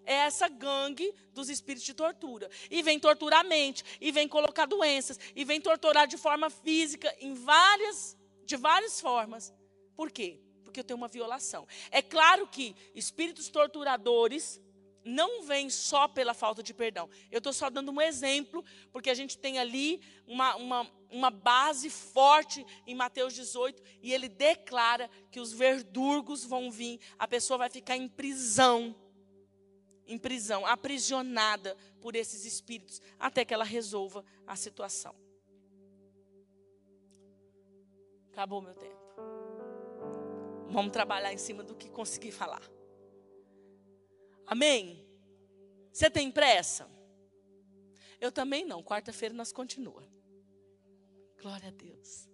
é 0.07 0.13
essa 0.13 0.47
gangue 0.47 1.13
dos 1.33 1.49
espíritos 1.49 1.85
de 1.85 1.93
tortura. 1.93 2.49
E 2.71 2.81
vem 2.81 2.97
torturar 2.97 3.41
a 3.41 3.43
mente, 3.43 3.83
e 3.99 4.09
vem 4.11 4.27
colocar 4.27 4.65
doenças, 4.65 5.19
e 5.35 5.43
vem 5.43 5.59
torturar 5.59 6.07
de 6.07 6.17
forma 6.17 6.49
física, 6.49 7.13
em 7.19 7.33
várias, 7.33 8.17
de 8.45 8.55
várias 8.55 9.01
formas. 9.01 9.53
Por 9.95 10.09
quê? 10.09 10.39
Porque 10.63 10.79
eu 10.79 10.83
tenho 10.83 10.97
uma 10.97 11.09
violação. 11.09 11.67
É 11.91 12.01
claro 12.01 12.47
que 12.47 12.73
espíritos 12.95 13.49
torturadores 13.49 14.61
não 15.03 15.43
vêm 15.43 15.69
só 15.69 16.07
pela 16.07 16.33
falta 16.33 16.63
de 16.63 16.73
perdão. 16.73 17.09
Eu 17.29 17.39
estou 17.39 17.51
só 17.51 17.69
dando 17.69 17.91
um 17.91 18.01
exemplo, 18.01 18.63
porque 18.91 19.09
a 19.09 19.13
gente 19.13 19.37
tem 19.37 19.59
ali 19.59 20.01
uma, 20.25 20.55
uma, 20.55 20.91
uma 21.09 21.29
base 21.29 21.89
forte 21.89 22.65
em 22.85 22.95
Mateus 22.95 23.33
18, 23.33 23.81
e 24.01 24.13
ele 24.13 24.29
declara 24.29 25.09
que 25.31 25.39
os 25.39 25.51
verdurgos 25.51 26.45
vão 26.45 26.71
vir, 26.71 26.99
a 27.19 27.27
pessoa 27.27 27.57
vai 27.57 27.69
ficar 27.69 27.97
em 27.97 28.07
prisão 28.07 28.95
em 30.07 30.17
prisão, 30.17 30.65
aprisionada 30.65 31.75
por 32.01 32.15
esses 32.15 32.45
espíritos, 32.45 33.01
até 33.19 33.43
que 33.43 33.53
ela 33.53 33.65
resolva 33.65 34.23
a 34.45 34.55
situação. 34.55 35.15
Acabou 38.31 38.61
meu 38.61 38.73
tempo. 38.73 38.95
Vamos 40.69 40.91
trabalhar 40.91 41.33
em 41.33 41.37
cima 41.37 41.63
do 41.63 41.75
que 41.75 41.89
consegui 41.89 42.31
falar. 42.31 42.61
Amém? 44.45 45.05
Você 45.91 46.09
tem 46.09 46.31
pressa? 46.31 46.89
Eu 48.19 48.31
também 48.31 48.65
não. 48.65 48.83
Quarta-feira 48.83 49.33
nós 49.33 49.51
continua. 49.51 50.07
Glória 51.41 51.69
a 51.69 51.71
Deus. 51.71 52.29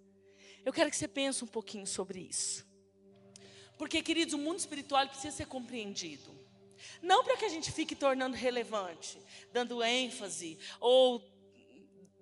Eu 0.64 0.72
quero 0.72 0.90
que 0.90 0.96
você 0.96 1.08
pense 1.08 1.44
um 1.44 1.46
pouquinho 1.46 1.86
sobre 1.86 2.20
isso. 2.20 2.66
Porque, 3.78 4.02
queridos, 4.02 4.34
o 4.34 4.38
mundo 4.38 4.58
espiritual 4.58 5.06
precisa 5.08 5.36
ser 5.36 5.46
compreendido. 5.46 6.43
Não 7.02 7.24
para 7.24 7.36
que 7.36 7.44
a 7.44 7.48
gente 7.48 7.70
fique 7.70 7.94
tornando 7.94 8.36
relevante, 8.36 9.18
dando 9.52 9.82
ênfase 9.82 10.58
ou 10.80 11.22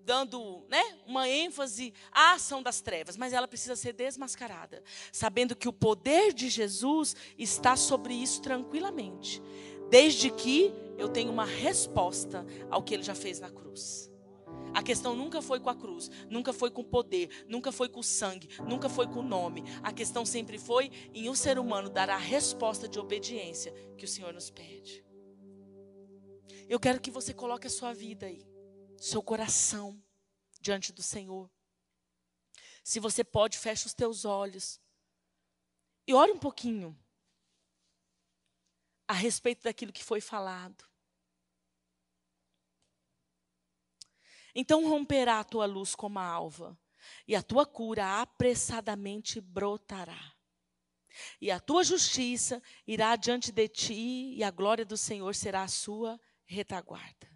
dando 0.04 0.64
né, 0.68 0.82
uma 1.06 1.28
ênfase 1.28 1.94
à 2.10 2.34
ação 2.34 2.62
das 2.62 2.80
trevas, 2.80 3.16
mas 3.16 3.32
ela 3.32 3.48
precisa 3.48 3.76
ser 3.76 3.92
desmascarada, 3.92 4.82
sabendo 5.12 5.54
que 5.56 5.68
o 5.68 5.72
poder 5.72 6.32
de 6.32 6.48
Jesus 6.48 7.14
está 7.38 7.76
sobre 7.76 8.14
isso 8.14 8.42
tranquilamente, 8.42 9.40
desde 9.88 10.30
que 10.30 10.72
eu 10.98 11.08
tenha 11.08 11.30
uma 11.30 11.44
resposta 11.44 12.44
ao 12.70 12.82
que 12.82 12.94
ele 12.94 13.02
já 13.02 13.14
fez 13.14 13.40
na 13.40 13.50
cruz. 13.50 14.11
A 14.74 14.82
questão 14.82 15.14
nunca 15.14 15.42
foi 15.42 15.60
com 15.60 15.68
a 15.68 15.74
cruz, 15.74 16.10
nunca 16.30 16.52
foi 16.52 16.70
com 16.70 16.80
o 16.80 16.84
poder, 16.84 17.44
nunca 17.46 17.70
foi 17.70 17.88
com 17.88 18.00
o 18.00 18.04
sangue, 18.04 18.48
nunca 18.66 18.88
foi 18.88 19.06
com 19.06 19.20
o 19.20 19.22
nome. 19.22 19.64
A 19.82 19.92
questão 19.92 20.24
sempre 20.24 20.58
foi 20.58 20.90
em 21.12 21.28
um 21.28 21.34
ser 21.34 21.58
humano 21.58 21.90
dar 21.90 22.08
a 22.08 22.16
resposta 22.16 22.88
de 22.88 22.98
obediência 22.98 23.72
que 23.96 24.04
o 24.04 24.08
Senhor 24.08 24.32
nos 24.32 24.50
pede. 24.50 25.04
Eu 26.68 26.80
quero 26.80 27.00
que 27.00 27.10
você 27.10 27.34
coloque 27.34 27.66
a 27.66 27.70
sua 27.70 27.92
vida 27.92 28.26
aí, 28.26 28.46
seu 28.98 29.22
coração 29.22 30.02
diante 30.60 30.92
do 30.92 31.02
Senhor. 31.02 31.50
Se 32.82 32.98
você 32.98 33.22
pode, 33.22 33.58
feche 33.58 33.86
os 33.86 33.94
teus 33.94 34.24
olhos 34.24 34.80
e 36.06 36.14
ore 36.14 36.32
um 36.32 36.38
pouquinho 36.38 36.98
a 39.06 39.12
respeito 39.12 39.62
daquilo 39.64 39.92
que 39.92 40.02
foi 40.02 40.20
falado. 40.20 40.91
Então 44.54 44.88
romperá 44.88 45.40
a 45.40 45.44
tua 45.44 45.66
luz 45.66 45.94
como 45.94 46.18
a 46.18 46.24
alva, 46.24 46.78
e 47.26 47.34
a 47.34 47.42
tua 47.42 47.66
cura 47.66 48.20
apressadamente 48.20 49.40
brotará. 49.40 50.32
E 51.40 51.50
a 51.50 51.60
tua 51.60 51.84
justiça 51.84 52.62
irá 52.86 53.16
diante 53.16 53.52
de 53.52 53.68
ti, 53.68 54.34
e 54.34 54.42
a 54.42 54.50
glória 54.50 54.84
do 54.84 54.96
Senhor 54.96 55.34
será 55.34 55.62
a 55.62 55.68
sua 55.68 56.20
retaguarda. 56.44 57.30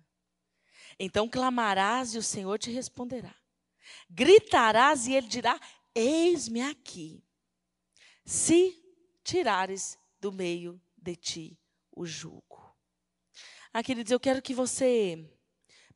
Então 0.98 1.28
clamarás 1.28 2.14
e 2.14 2.18
o 2.18 2.22
Senhor 2.22 2.58
te 2.58 2.70
responderá. 2.70 3.34
Gritarás 4.08 5.06
e 5.06 5.14
ele 5.14 5.28
dirá: 5.28 5.60
Eis-me 5.94 6.62
aqui. 6.62 7.22
Se 8.24 8.82
tirares 9.22 9.98
do 10.20 10.32
meio 10.32 10.80
de 10.96 11.14
ti 11.14 11.60
o 11.92 12.04
jugo. 12.06 12.74
Ah, 13.72 13.82
queridos, 13.82 14.10
eu 14.10 14.18
quero 14.18 14.42
que 14.42 14.54
você 14.54 15.30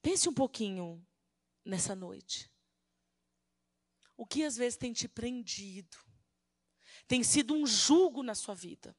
pense 0.02 0.28
um 0.28 0.34
pouquinho 0.34 1.04
nessa 1.64 1.94
noite? 1.94 2.50
O 4.16 4.26
que 4.26 4.44
às 4.44 4.56
vezes 4.56 4.76
tem 4.76 4.92
te 4.92 5.08
prendido? 5.08 5.96
Tem 7.06 7.22
sido 7.22 7.54
um 7.54 7.66
jugo 7.66 8.22
na 8.22 8.34
sua 8.34 8.54
vida? 8.54 8.96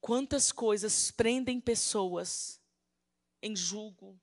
Quantas 0.00 0.50
coisas 0.50 1.10
prendem 1.10 1.60
pessoas 1.60 2.60
em 3.42 3.54
julgo? 3.54 4.20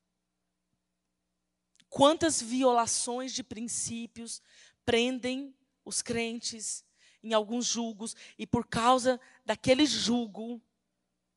Quantas 1.90 2.42
violações 2.42 3.34
de 3.34 3.44
princípios 3.44 4.42
prendem 4.86 5.56
os 5.84 6.02
crentes 6.02 6.84
em 7.24 7.34
alguns 7.34 7.66
julgos 7.66 8.16
e 8.38 8.46
por 8.46 8.68
causa 8.68 9.20
daquele 9.46 9.86
julgo 9.86 10.62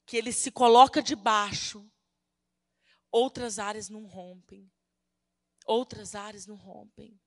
que 0.04 0.16
ele 0.16 0.32
se 0.32 0.50
coloca 0.50 1.02
debaixo, 1.02 1.86
outras 3.10 3.58
áreas 3.58 3.88
não 3.88 4.04
rompem. 4.04 4.70
Outras 5.68 6.14
áreas 6.14 6.46
não 6.46 6.56
rompem. 6.56 7.20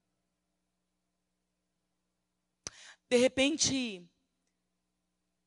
De 3.08 3.16
repente, 3.16 4.04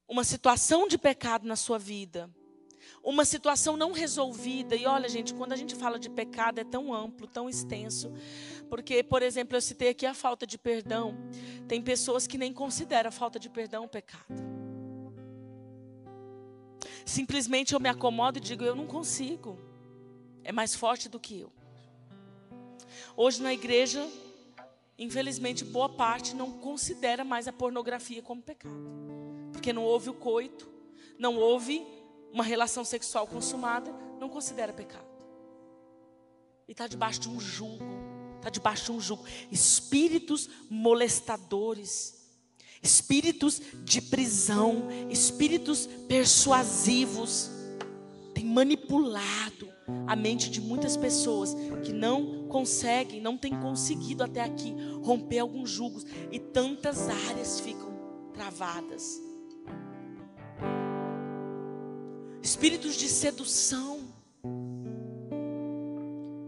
uma 0.07 0.23
situação 0.23 0.87
de 0.87 0.97
pecado 0.97 1.45
na 1.45 1.57
sua 1.57 1.77
vida, 1.77 2.33
uma 3.03 3.25
situação 3.25 3.77
não 3.77 3.91
resolvida. 3.91 4.77
E 4.77 4.87
olha, 4.87 5.09
gente, 5.09 5.35
quando 5.35 5.55
a 5.55 5.57
gente 5.57 5.75
fala 5.75 5.99
de 5.99 6.09
pecado 6.09 6.61
é 6.61 6.65
tão 6.65 6.95
amplo, 6.95 7.27
tão 7.27 7.49
extenso, 7.49 8.13
porque, 8.71 9.03
por 9.03 9.23
exemplo, 9.23 9.57
eu 9.57 9.61
citei 9.61 9.89
aqui 9.89 10.07
a 10.07 10.15
falta 10.15 10.47
de 10.47 10.57
perdão. 10.57 11.17
Tem 11.67 11.83
pessoas 11.83 12.29
que 12.29 12.39
nem 12.39 12.53
consideram 12.53 13.09
a 13.09 13.13
falta 13.13 13.41
de 13.41 13.51
perdão 13.51 13.87
um 13.87 13.89
pecado. 13.89 14.41
Simplesmente 17.05 17.75
eu 17.75 17.81
me 17.81 17.89
acomodo 17.89 18.39
e 18.39 18.41
digo, 18.41 18.63
eu 18.63 18.77
não 18.77 18.87
consigo. 18.87 19.59
É 20.45 20.53
mais 20.53 20.77
forte 20.77 21.09
do 21.09 21.19
que 21.19 21.41
eu. 21.41 21.53
Hoje 23.17 23.43
na 23.43 23.53
igreja, 23.53 24.09
infelizmente, 24.99 25.65
boa 25.65 25.89
parte 25.89 26.35
não 26.35 26.53
considera 26.53 27.25
mais 27.25 27.49
a 27.49 27.53
pornografia 27.53 28.23
como 28.23 28.43
pecado. 28.43 28.75
Porque 29.53 29.73
não 29.73 29.85
houve 29.85 30.11
o 30.11 30.15
coito, 30.15 30.69
não 31.19 31.37
houve 31.37 31.85
uma 32.33 32.45
relação 32.45 32.85
sexual 32.85 33.27
consumada, 33.27 33.93
não 34.19 34.29
considera 34.29 34.73
pecado. 34.73 35.07
E 36.67 36.73
está 36.73 36.87
debaixo 36.87 37.21
de 37.21 37.29
um 37.29 37.39
jugo, 37.39 37.85
está 38.37 38.51
debaixo 38.51 38.87
de 38.87 38.93
um 38.93 39.01
jugo. 39.01 39.25
Espíritos 39.51 40.49
molestadores, 40.69 42.25
espíritos 42.83 43.61
de 43.85 44.01
prisão, 44.01 44.89
espíritos 45.11 45.87
persuasivos, 46.09 47.51
têm 48.35 48.45
manipulado 48.45 49.74
a 50.07 50.17
mente 50.17 50.51
de 50.51 50.61
muitas 50.61 50.97
pessoas 50.97 51.55
que 51.85 51.93
não 51.93 52.49
conseguem, 52.49 53.21
não 53.21 53.37
têm 53.37 53.59
conseguido 53.61 54.23
até 54.23 54.41
aqui 54.41 54.75
romper 55.03 55.41
alguns 55.41 55.71
julgos 55.71 56.05
e 56.31 56.39
tantas 56.39 57.09
áreas 57.09 57.61
ficam 57.61 57.93
travadas. 58.33 59.21
Espíritos 62.43 62.95
de 62.97 63.09
sedução 63.09 64.01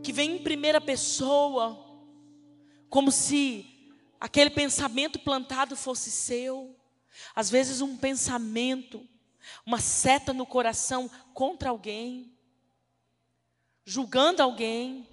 que 0.02 0.12
vêm 0.12 0.36
em 0.36 0.42
primeira 0.42 0.80
pessoa, 0.80 1.78
como 2.88 3.10
se 3.10 3.66
aquele 4.20 4.50
pensamento 4.50 5.18
plantado 5.18 5.74
fosse 5.76 6.10
seu. 6.10 6.76
Às 7.34 7.50
vezes 7.50 7.80
um 7.80 7.96
pensamento, 7.96 9.06
uma 9.64 9.80
seta 9.80 10.32
no 10.32 10.46
coração 10.46 11.10
contra 11.34 11.70
alguém 11.70 12.35
julgando 13.86 14.42
alguém, 14.42 15.06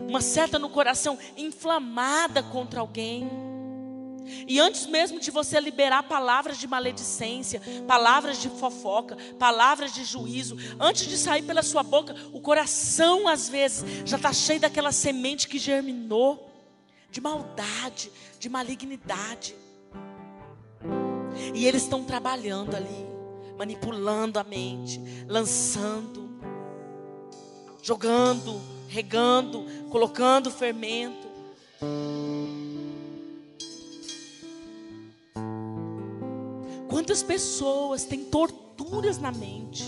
uma 0.00 0.20
seta 0.20 0.56
no 0.56 0.70
coração 0.70 1.18
inflamada 1.36 2.44
contra 2.44 2.78
alguém. 2.78 3.28
E 4.46 4.60
antes 4.60 4.86
mesmo 4.86 5.18
de 5.18 5.30
você 5.30 5.58
liberar 5.58 6.04
palavras 6.04 6.58
de 6.58 6.66
maledicência, 6.66 7.60
palavras 7.88 8.40
de 8.40 8.48
fofoca, 8.48 9.16
palavras 9.38 9.92
de 9.92 10.04
juízo, 10.04 10.56
antes 10.78 11.08
de 11.08 11.18
sair 11.18 11.42
pela 11.42 11.62
sua 11.62 11.82
boca, 11.82 12.14
o 12.32 12.40
coração 12.40 13.26
às 13.26 13.48
vezes 13.48 14.08
já 14.08 14.16
está 14.16 14.32
cheio 14.32 14.60
daquela 14.60 14.92
semente 14.92 15.48
que 15.48 15.58
germinou, 15.58 16.52
de 17.10 17.20
maldade, 17.20 18.12
de 18.38 18.48
malignidade. 18.48 19.56
E 21.52 21.66
eles 21.66 21.82
estão 21.82 22.04
trabalhando 22.04 22.76
ali, 22.76 23.06
manipulando 23.56 24.38
a 24.38 24.44
mente, 24.44 25.00
lançando 25.26 26.25
jogando, 27.86 28.60
regando, 28.88 29.64
colocando 29.88 30.50
fermento. 30.50 31.28
Quantas 36.88 37.22
pessoas 37.22 38.04
têm 38.04 38.24
torturas 38.24 39.18
na 39.18 39.30
mente? 39.30 39.84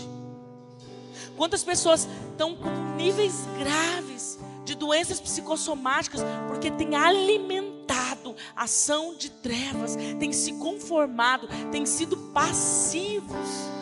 Quantas 1.35 1.61
pessoas 1.61 2.07
estão 2.31 2.55
com 2.55 2.69
níveis 2.95 3.45
graves 3.57 4.39
de 4.63 4.75
doenças 4.75 5.19
psicossomáticas 5.19 6.21
porque 6.47 6.71
têm 6.71 6.95
alimentado 6.95 8.33
ação 8.55 9.13
de 9.17 9.29
trevas, 9.29 9.97
têm 10.17 10.31
se 10.31 10.53
conformado, 10.53 11.49
têm 11.69 11.85
sido 11.85 12.15
passivos. 12.31 13.78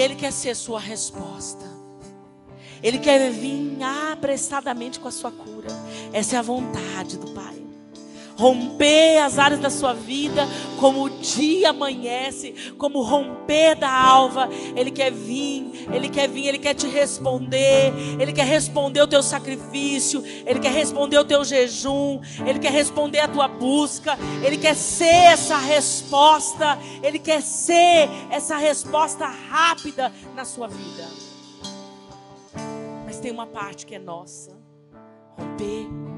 Ele 0.00 0.14
quer 0.14 0.32
ser 0.32 0.56
sua 0.56 0.80
resposta. 0.80 1.64
Ele 2.82 2.98
quer 2.98 3.30
vir 3.30 3.76
apressadamente 4.10 4.98
com 4.98 5.08
a 5.08 5.10
sua 5.10 5.30
cura. 5.30 5.68
Essa 6.12 6.36
é 6.36 6.38
a 6.38 6.42
vontade 6.42 7.18
do 7.18 7.30
Pai. 7.32 7.49
Romper 8.40 9.18
as 9.18 9.38
áreas 9.38 9.60
da 9.60 9.68
sua 9.68 9.92
vida, 9.92 10.48
como 10.78 11.04
o 11.04 11.10
dia 11.10 11.70
amanhece, 11.70 12.72
como 12.78 13.02
romper 13.02 13.76
da 13.76 13.90
alva. 13.90 14.48
Ele 14.74 14.90
quer 14.90 15.12
vir, 15.12 15.86
ele 15.92 16.08
quer 16.08 16.26
vir, 16.26 16.46
ele 16.46 16.58
quer 16.58 16.72
te 16.72 16.86
responder, 16.86 17.92
ele 18.18 18.32
quer 18.32 18.46
responder 18.46 19.02
o 19.02 19.06
teu 19.06 19.22
sacrifício, 19.22 20.24
ele 20.46 20.58
quer 20.58 20.72
responder 20.72 21.18
o 21.18 21.24
teu 21.24 21.44
jejum, 21.44 22.20
ele 22.46 22.58
quer 22.58 22.72
responder 22.72 23.20
a 23.20 23.28
tua 23.28 23.46
busca, 23.46 24.18
ele 24.42 24.56
quer 24.56 24.74
ser 24.74 25.04
essa 25.04 25.58
resposta, 25.58 26.78
ele 27.02 27.18
quer 27.18 27.42
ser 27.42 28.08
essa 28.30 28.56
resposta 28.56 29.26
rápida 29.26 30.10
na 30.34 30.46
sua 30.46 30.66
vida. 30.66 31.06
Mas 33.04 33.20
tem 33.20 33.30
uma 33.30 33.46
parte 33.46 33.84
que 33.84 33.94
é 33.94 33.98
nossa: 33.98 34.56
romper 35.36 36.09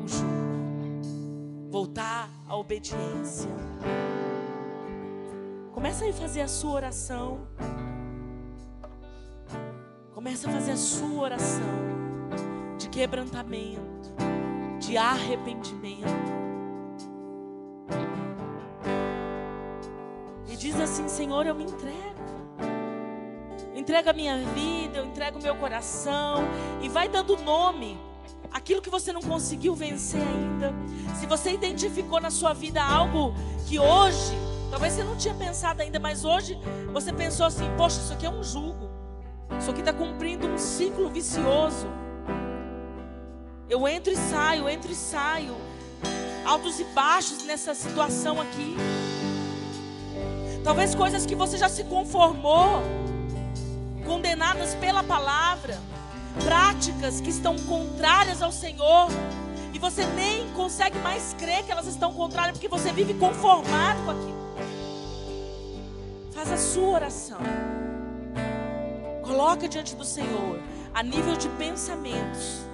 voltar 1.73 2.29
à 2.47 2.55
obediência. 2.55 3.49
Começa 5.73 6.07
a 6.07 6.13
fazer 6.13 6.43
a 6.43 6.49
sua 6.49 6.73
oração. 6.73 7.49
Começa 10.15 10.51
a 10.51 10.53
fazer 10.53 10.73
a 10.73 10.77
sua 10.77 11.23
oração 11.23 11.65
de 12.77 12.91
quebrantamento, 12.91 14.13
de 14.79 14.99
arrependimento. 14.99 16.31
E 20.49 20.57
diz 20.57 20.79
assim: 20.79 21.09
Senhor, 21.09 21.47
eu 21.47 21.55
me 21.55 21.65
entrego. 21.65 22.13
Entrega 23.75 24.11
a 24.11 24.13
minha 24.13 24.37
vida, 24.37 24.99
eu 24.99 25.07
entrego 25.07 25.39
o 25.39 25.43
meu 25.43 25.57
coração. 25.57 26.45
E 26.83 26.89
vai 26.91 27.09
dando 27.09 27.35
nome 27.39 27.99
aquilo 28.53 28.83
que 28.83 28.91
você 28.91 29.13
não 29.13 29.23
conseguiu 29.23 29.75
vencer 29.75 30.21
ainda. 30.21 30.73
Se 31.19 31.27
você 31.27 31.53
identificou 31.53 32.21
na 32.21 32.31
sua 32.31 32.53
vida 32.53 32.83
algo 32.83 33.35
que 33.67 33.79
hoje, 33.79 34.35
talvez 34.71 34.93
você 34.93 35.05
não 35.05 35.17
tinha 35.17 35.35
pensado 35.35 35.83
ainda, 35.83 35.99
mas 35.99 36.25
hoje 36.25 36.59
você 36.93 37.13
pensou 37.13 37.47
assim: 37.47 37.65
poxa, 37.77 38.01
isso 38.01 38.13
aqui 38.13 38.27
é 38.27 38.31
um 38.31 38.43
jugo. 38.43 38.91
Isso 39.59 39.71
aqui 39.71 39.81
está 39.81 39.93
cumprindo 39.93 40.47
um 40.47 40.59
ciclo 40.59 41.09
vicioso. 41.11 41.87
Eu 43.69 43.87
entro 43.89 44.13
e 44.13 44.17
saio, 44.17 44.69
entro 44.69 44.91
e 44.91 44.95
saio. 44.95 45.57
Altos 46.45 46.81
e 46.81 46.85
baixos 46.85 47.45
nessa 47.45 47.75
situação 47.75 48.41
aqui. 48.41 48.77
Talvez 50.65 50.95
coisas 50.95 51.25
que 51.27 51.35
você 51.35 51.57
já 51.57 51.69
se 51.69 51.85
conformou, 51.85 52.83
condenadas 54.05 54.75
pela 54.75 55.03
palavra 55.03 55.79
práticas 56.45 57.21
que 57.21 57.31
estão 57.31 57.57
contrárias 57.61 58.43
ao 58.43 58.53
Senhor. 58.53 59.09
E 59.73 59.79
você 59.79 60.05
nem 60.07 60.49
consegue 60.53 60.99
mais 60.99 61.35
crer 61.39 61.65
que 61.65 61.73
elas 61.73 61.87
estão 61.87 62.13
contrárias, 62.13 62.53
porque 62.53 62.69
você 62.69 62.93
vive 62.93 63.15
conformado 63.15 64.03
com 64.05 64.11
aquilo. 64.11 64.43
Faz 66.33 66.51
a 66.51 66.57
sua 66.57 66.89
oração. 66.89 67.39
Coloca 69.23 69.69
diante 69.69 69.95
do 69.95 70.05
Senhor, 70.05 70.59
a 70.93 71.03
nível 71.03 71.37
de 71.37 71.49
pensamentos, 71.51 72.67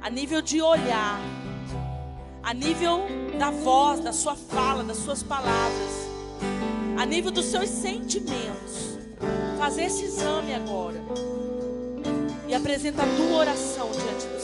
a 0.00 0.08
nível 0.08 0.40
de 0.40 0.62
olhar, 0.62 1.20
a 2.42 2.54
nível 2.54 3.06
da 3.38 3.50
voz, 3.50 4.00
da 4.00 4.12
sua 4.12 4.34
fala, 4.34 4.82
das 4.82 4.96
suas 4.98 5.22
palavras, 5.22 6.08
a 6.98 7.04
nível 7.04 7.30
dos 7.30 7.46
seus 7.46 7.68
sentimentos. 7.68 8.96
Fazer 9.58 9.84
esse 9.84 10.04
exame 10.04 10.54
agora 10.54 11.02
e 12.48 12.54
apresenta 12.54 13.02
a 13.02 13.06
tua 13.06 13.36
oração 13.36 13.90
diante 13.90 14.26
do 14.26 14.37